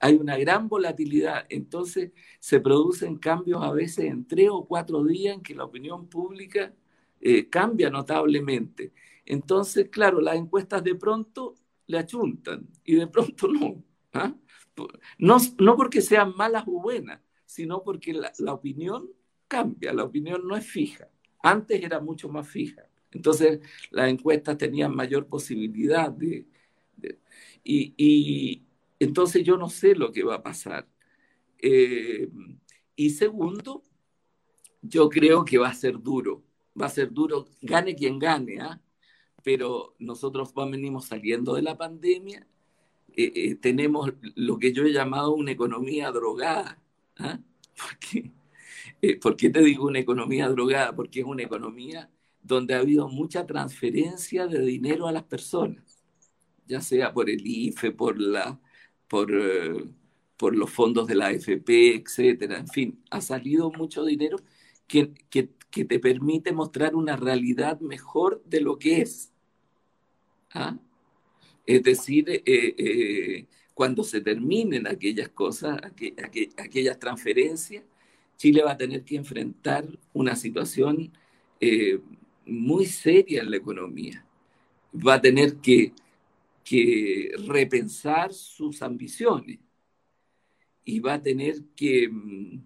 hay 0.00 0.14
una 0.16 0.36
gran 0.38 0.68
volatilidad, 0.68 1.44
entonces 1.50 2.12
se 2.38 2.58
producen 2.58 3.18
cambios 3.18 3.62
a 3.62 3.70
veces 3.70 4.06
en 4.06 4.26
tres 4.26 4.48
o 4.50 4.64
cuatro 4.66 5.04
días 5.04 5.34
en 5.34 5.42
que 5.42 5.54
la 5.54 5.64
opinión 5.64 6.08
pública 6.08 6.72
eh, 7.20 7.48
cambia 7.48 7.90
notablemente. 7.90 8.92
Entonces, 9.26 9.90
claro, 9.90 10.20
las 10.20 10.36
encuestas 10.36 10.82
de 10.82 10.94
pronto 10.94 11.54
le 11.86 11.98
achuntan 11.98 12.66
y 12.84 12.94
de 12.94 13.06
pronto 13.06 13.46
no. 13.48 13.84
¿ah? 14.14 14.34
No, 15.18 15.36
no 15.58 15.76
porque 15.76 16.00
sean 16.00 16.34
malas 16.34 16.64
o 16.66 16.80
buenas, 16.80 17.20
sino 17.44 17.82
porque 17.82 18.14
la, 18.14 18.54
opinión 18.54 19.10
cambia, 19.48 19.92
la 19.92 20.04
opinión 20.04 20.46
no 20.48 20.56
es 20.56 20.66
fija. 20.66 21.08
Antes 21.42 21.82
era 21.82 22.00
mucho 22.00 22.30
más 22.30 22.48
fija. 22.48 22.86
Entonces, 23.10 23.60
las 23.90 24.08
encuestas 24.08 24.56
tenían 24.56 24.94
mayor 24.94 25.26
posibilidad 25.26 26.10
de... 26.10 26.46
y, 27.62 28.62
entonces 29.00 29.42
yo 29.42 29.56
no 29.56 29.68
sé 29.70 29.94
lo 29.94 30.12
que 30.12 30.22
va 30.22 30.36
a 30.36 30.42
pasar. 30.42 30.86
Eh, 31.58 32.28
y 32.94 33.10
segundo, 33.10 33.82
yo 34.82 35.08
creo 35.08 35.44
que 35.44 35.58
va 35.58 35.68
a 35.68 35.74
ser 35.74 36.00
duro. 36.00 36.44
Va 36.80 36.86
a 36.86 36.90
ser 36.90 37.10
duro, 37.10 37.48
gane 37.62 37.96
quien 37.96 38.18
gane, 38.18 38.60
¿ah? 38.60 38.80
pero 39.42 39.96
nosotros 39.98 40.52
venimos 40.54 41.06
saliendo 41.06 41.54
de 41.54 41.62
la 41.62 41.76
pandemia, 41.76 42.46
eh, 43.16 43.32
eh, 43.34 43.54
tenemos 43.56 44.12
lo 44.36 44.58
que 44.58 44.72
yo 44.72 44.84
he 44.84 44.92
llamado 44.92 45.34
una 45.34 45.50
economía 45.50 46.12
drogada. 46.12 46.80
¿ah? 47.16 47.40
¿Por 49.20 49.36
qué 49.36 49.50
te 49.50 49.62
digo 49.62 49.86
una 49.86 49.98
economía 49.98 50.48
drogada? 50.48 50.94
Porque 50.94 51.20
es 51.20 51.26
una 51.26 51.42
economía 51.42 52.10
donde 52.42 52.74
ha 52.74 52.80
habido 52.80 53.08
mucha 53.08 53.46
transferencia 53.46 54.46
de 54.46 54.60
dinero 54.60 55.08
a 55.08 55.12
las 55.12 55.24
personas, 55.24 56.04
ya 56.66 56.80
sea 56.80 57.12
por 57.12 57.30
el 57.30 57.46
IFE, 57.46 57.92
por 57.92 58.18
la, 58.18 58.60
por, 59.10 59.28
eh, 59.34 59.84
por 60.36 60.54
los 60.54 60.70
fondos 60.70 61.08
de 61.08 61.16
la 61.16 61.26
AFP, 61.26 61.96
etcétera. 61.96 62.58
En 62.58 62.68
fin, 62.68 63.02
ha 63.10 63.20
salido 63.20 63.72
mucho 63.72 64.04
dinero 64.04 64.36
que, 64.86 65.12
que, 65.28 65.50
que 65.68 65.84
te 65.84 65.98
permite 65.98 66.52
mostrar 66.52 66.94
una 66.94 67.16
realidad 67.16 67.80
mejor 67.80 68.40
de 68.46 68.60
lo 68.60 68.78
que 68.78 69.02
es. 69.02 69.32
¿Ah? 70.54 70.78
Es 71.66 71.82
decir, 71.82 72.30
eh, 72.30 72.42
eh, 72.46 73.46
cuando 73.74 74.04
se 74.04 74.20
terminen 74.20 74.86
aquellas 74.86 75.28
cosas, 75.30 75.80
aquellas 76.56 76.98
transferencias, 77.00 77.82
Chile 78.36 78.62
va 78.62 78.72
a 78.72 78.76
tener 78.76 79.02
que 79.02 79.16
enfrentar 79.16 79.86
una 80.12 80.36
situación 80.36 81.12
muy 82.46 82.86
seria 82.86 83.42
en 83.42 83.50
la 83.50 83.56
economía. 83.56 84.24
Va 84.94 85.14
a 85.14 85.20
tener 85.20 85.56
que 85.56 85.92
que 86.70 87.32
repensar 87.48 88.32
sus 88.32 88.80
ambiciones 88.80 89.58
y 90.84 91.00
va 91.00 91.14
a 91.14 91.20
tener 91.20 91.64
que, 91.74 92.08
mm, 92.08 92.62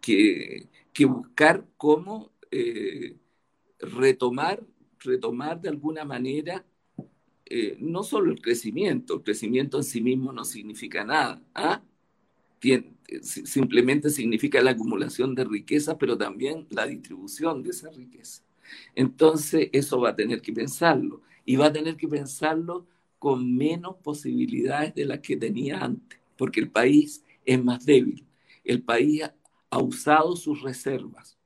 que, 0.00 0.68
buscar 1.04 1.66
cómo 1.76 2.30
eh, 2.52 3.16
retomar, 3.80 4.64
retomar 5.00 5.60
de 5.60 5.70
alguna 5.70 6.04
manera 6.04 6.64
eh, 7.46 7.76
no 7.80 8.04
solo 8.04 8.30
el 8.30 8.40
crecimiento, 8.40 9.14
el 9.14 9.22
crecimiento 9.24 9.78
en 9.78 9.82
sí 9.82 10.00
mismo 10.00 10.32
no 10.32 10.44
significa 10.44 11.02
nada, 11.02 11.42
¿ah? 11.52 11.82
simplemente 13.22 14.08
significa 14.08 14.62
la 14.62 14.70
acumulación 14.70 15.34
de 15.34 15.42
riqueza, 15.42 15.98
pero 15.98 16.16
también 16.16 16.68
la 16.70 16.86
distribución 16.86 17.60
de 17.64 17.70
esa 17.70 17.90
riqueza. 17.90 18.44
Entonces, 18.94 19.68
eso 19.72 20.00
va 20.00 20.10
a 20.10 20.16
tener 20.16 20.40
que 20.40 20.52
pensarlo 20.52 21.22
y 21.44 21.56
va 21.56 21.66
a 21.66 21.72
tener 21.72 21.96
que 21.96 22.08
pensarlo 22.08 22.86
con 23.18 23.56
menos 23.56 23.96
posibilidades 24.02 24.94
de 24.94 25.06
las 25.06 25.20
que 25.20 25.36
tenía 25.36 25.78
antes, 25.78 26.20
porque 26.36 26.60
el 26.60 26.70
país 26.70 27.24
es 27.44 27.62
más 27.62 27.84
débil. 27.84 28.26
El 28.64 28.82
país 28.82 29.22
ha 29.70 29.78
usado 29.78 30.36
sus 30.36 30.62
reservas, 30.62 31.38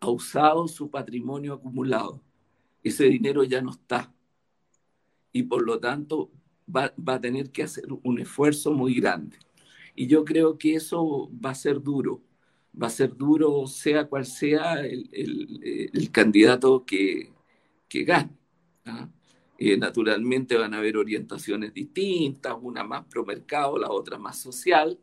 ha 0.00 0.08
usado 0.08 0.68
su 0.68 0.90
patrimonio 0.90 1.54
acumulado. 1.54 2.22
Ese 2.82 3.04
dinero 3.04 3.44
ya 3.44 3.60
no 3.60 3.72
está. 3.72 4.12
Y 5.32 5.42
por 5.42 5.62
lo 5.62 5.78
tanto 5.78 6.30
va, 6.74 6.92
a 7.06 7.20
tener 7.20 7.50
que 7.50 7.62
hacer 7.62 7.86
un 8.02 8.18
esfuerzo 8.20 8.72
muy 8.72 8.94
grande. 8.94 9.36
Y 9.94 10.06
yo 10.06 10.24
creo 10.24 10.58
que 10.58 10.74
eso 10.74 11.30
va 11.44 11.50
a 11.50 11.54
ser 11.54 11.82
duro. 11.82 12.22
Va 12.80 12.88
a 12.88 12.90
ser 12.90 13.16
duro 13.16 13.66
sea 13.66 14.06
cual 14.06 14.26
sea 14.26 14.80
el, 14.80 16.10
candidato 16.12 16.84
que, 16.84 17.32
que 17.88 18.04
gane. 18.04 18.36
¿ah? 18.84 19.08
Eh, 19.58 19.76
naturalmente 19.76 20.56
van 20.56 20.74
a 20.74 20.78
haber 20.78 20.96
orientaciones 20.96 21.72
distintas, 21.72 22.54
una 22.60 22.84
más 22.84 23.06
pro 23.06 23.24
mercado, 23.24 23.78
la 23.78 23.90
otra 23.90 24.18
más 24.18 24.38
social. 24.38 24.98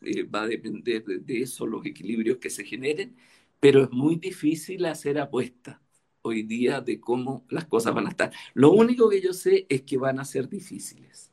Eh, 0.00 0.24
va 0.24 0.42
a 0.42 0.46
depender 0.46 1.04
de, 1.04 1.40
eso 1.40 1.66
los 1.66 1.84
equilibrios 1.86 2.38
que 2.38 2.50
se 2.50 2.64
generen, 2.64 3.16
pero 3.60 3.84
es 3.84 3.90
muy 3.90 4.16
difícil 4.16 4.84
hacer 4.86 5.18
apuestas 5.18 5.78
hoy 6.22 6.42
día 6.42 6.80
de 6.80 7.00
cómo 7.00 7.44
las 7.48 7.66
cosas 7.66 7.94
van 7.94 8.06
a 8.06 8.10
estar. 8.10 8.32
Lo 8.54 8.72
único 8.72 9.08
que 9.08 9.20
yo 9.20 9.32
sé 9.32 9.66
es 9.68 9.82
que 9.82 9.98
van 9.98 10.18
a 10.18 10.24
ser 10.24 10.48
difíciles. 10.48 11.30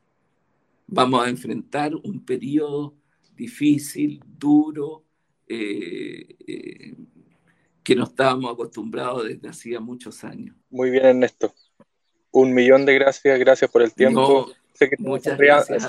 Vamos 0.88 1.26
a 1.26 1.30
enfrentar 1.30 1.96
un 1.96 2.24
periodo 2.26 2.96
difícil, 3.36 4.22
duro, 4.38 5.06
eh, 5.48 6.36
eh, 6.48 6.96
que 7.84 7.96
no 7.96 8.04
estábamos 8.04 8.54
acostumbrados 8.54 9.26
desde 9.26 9.48
hacía 9.48 9.80
muchos 9.80 10.24
años. 10.24 10.56
Muy 10.70 10.92
bien, 10.92 11.06
Ernesto. 11.06 11.54
Un 12.32 12.54
millón 12.54 12.86
de 12.86 12.94
gracias, 12.96 13.38
gracias 13.40 13.70
por 13.70 13.82
el 13.82 13.94
tiempo. 13.94 14.52
sé 14.74 14.90
que 14.90 14.96
muchas 15.00 15.38
gracias. 15.38 15.88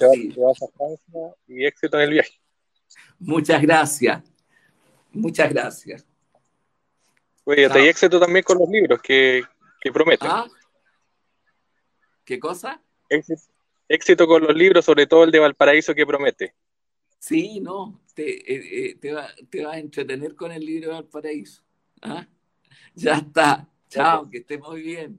y 1.47 1.65
éxito 1.65 1.97
en 1.97 2.03
el 2.03 2.11
viaje. 2.11 2.41
Muchas 3.19 3.63
gracias. 3.63 4.23
Muchas 5.13 5.53
gracias. 5.53 6.07
Cuídate 7.45 7.85
y 7.85 7.89
éxito 7.89 8.21
también 8.21 8.45
con 8.45 8.59
los 8.59 8.69
libros 8.69 9.01
que, 9.01 9.43
que 9.81 9.93
prometen. 9.93 10.29
¿Ah? 10.31 10.47
¿Qué 12.25 12.39
cosa? 12.39 12.81
Éxito, 13.09 13.43
éxito, 13.89 14.27
con 14.27 14.43
los 14.43 14.55
libros, 14.55 14.85
sobre 14.85 15.07
todo 15.07 15.25
el 15.25 15.31
de 15.31 15.39
Valparaíso 15.39 15.95
que 15.95 16.07
promete. 16.07 16.55
Sí, 17.19 17.61
no, 17.61 18.01
te, 18.15 18.53
eh, 18.53 18.91
eh, 18.91 18.95
te, 18.97 19.13
va, 19.13 19.29
te 19.51 19.65
vas 19.65 19.75
a 19.75 19.79
entretener 19.79 20.35
con 20.35 20.51
el 20.51 20.65
libro 20.65 20.89
de 20.89 20.95
Valparaíso. 20.95 21.63
¿Ah? 22.01 22.27
Ya 22.95 23.17
está. 23.17 23.69
Chao, 23.89 24.29
que 24.31 24.39
esté 24.39 24.59
muy 24.59 24.83
bien. 24.83 25.19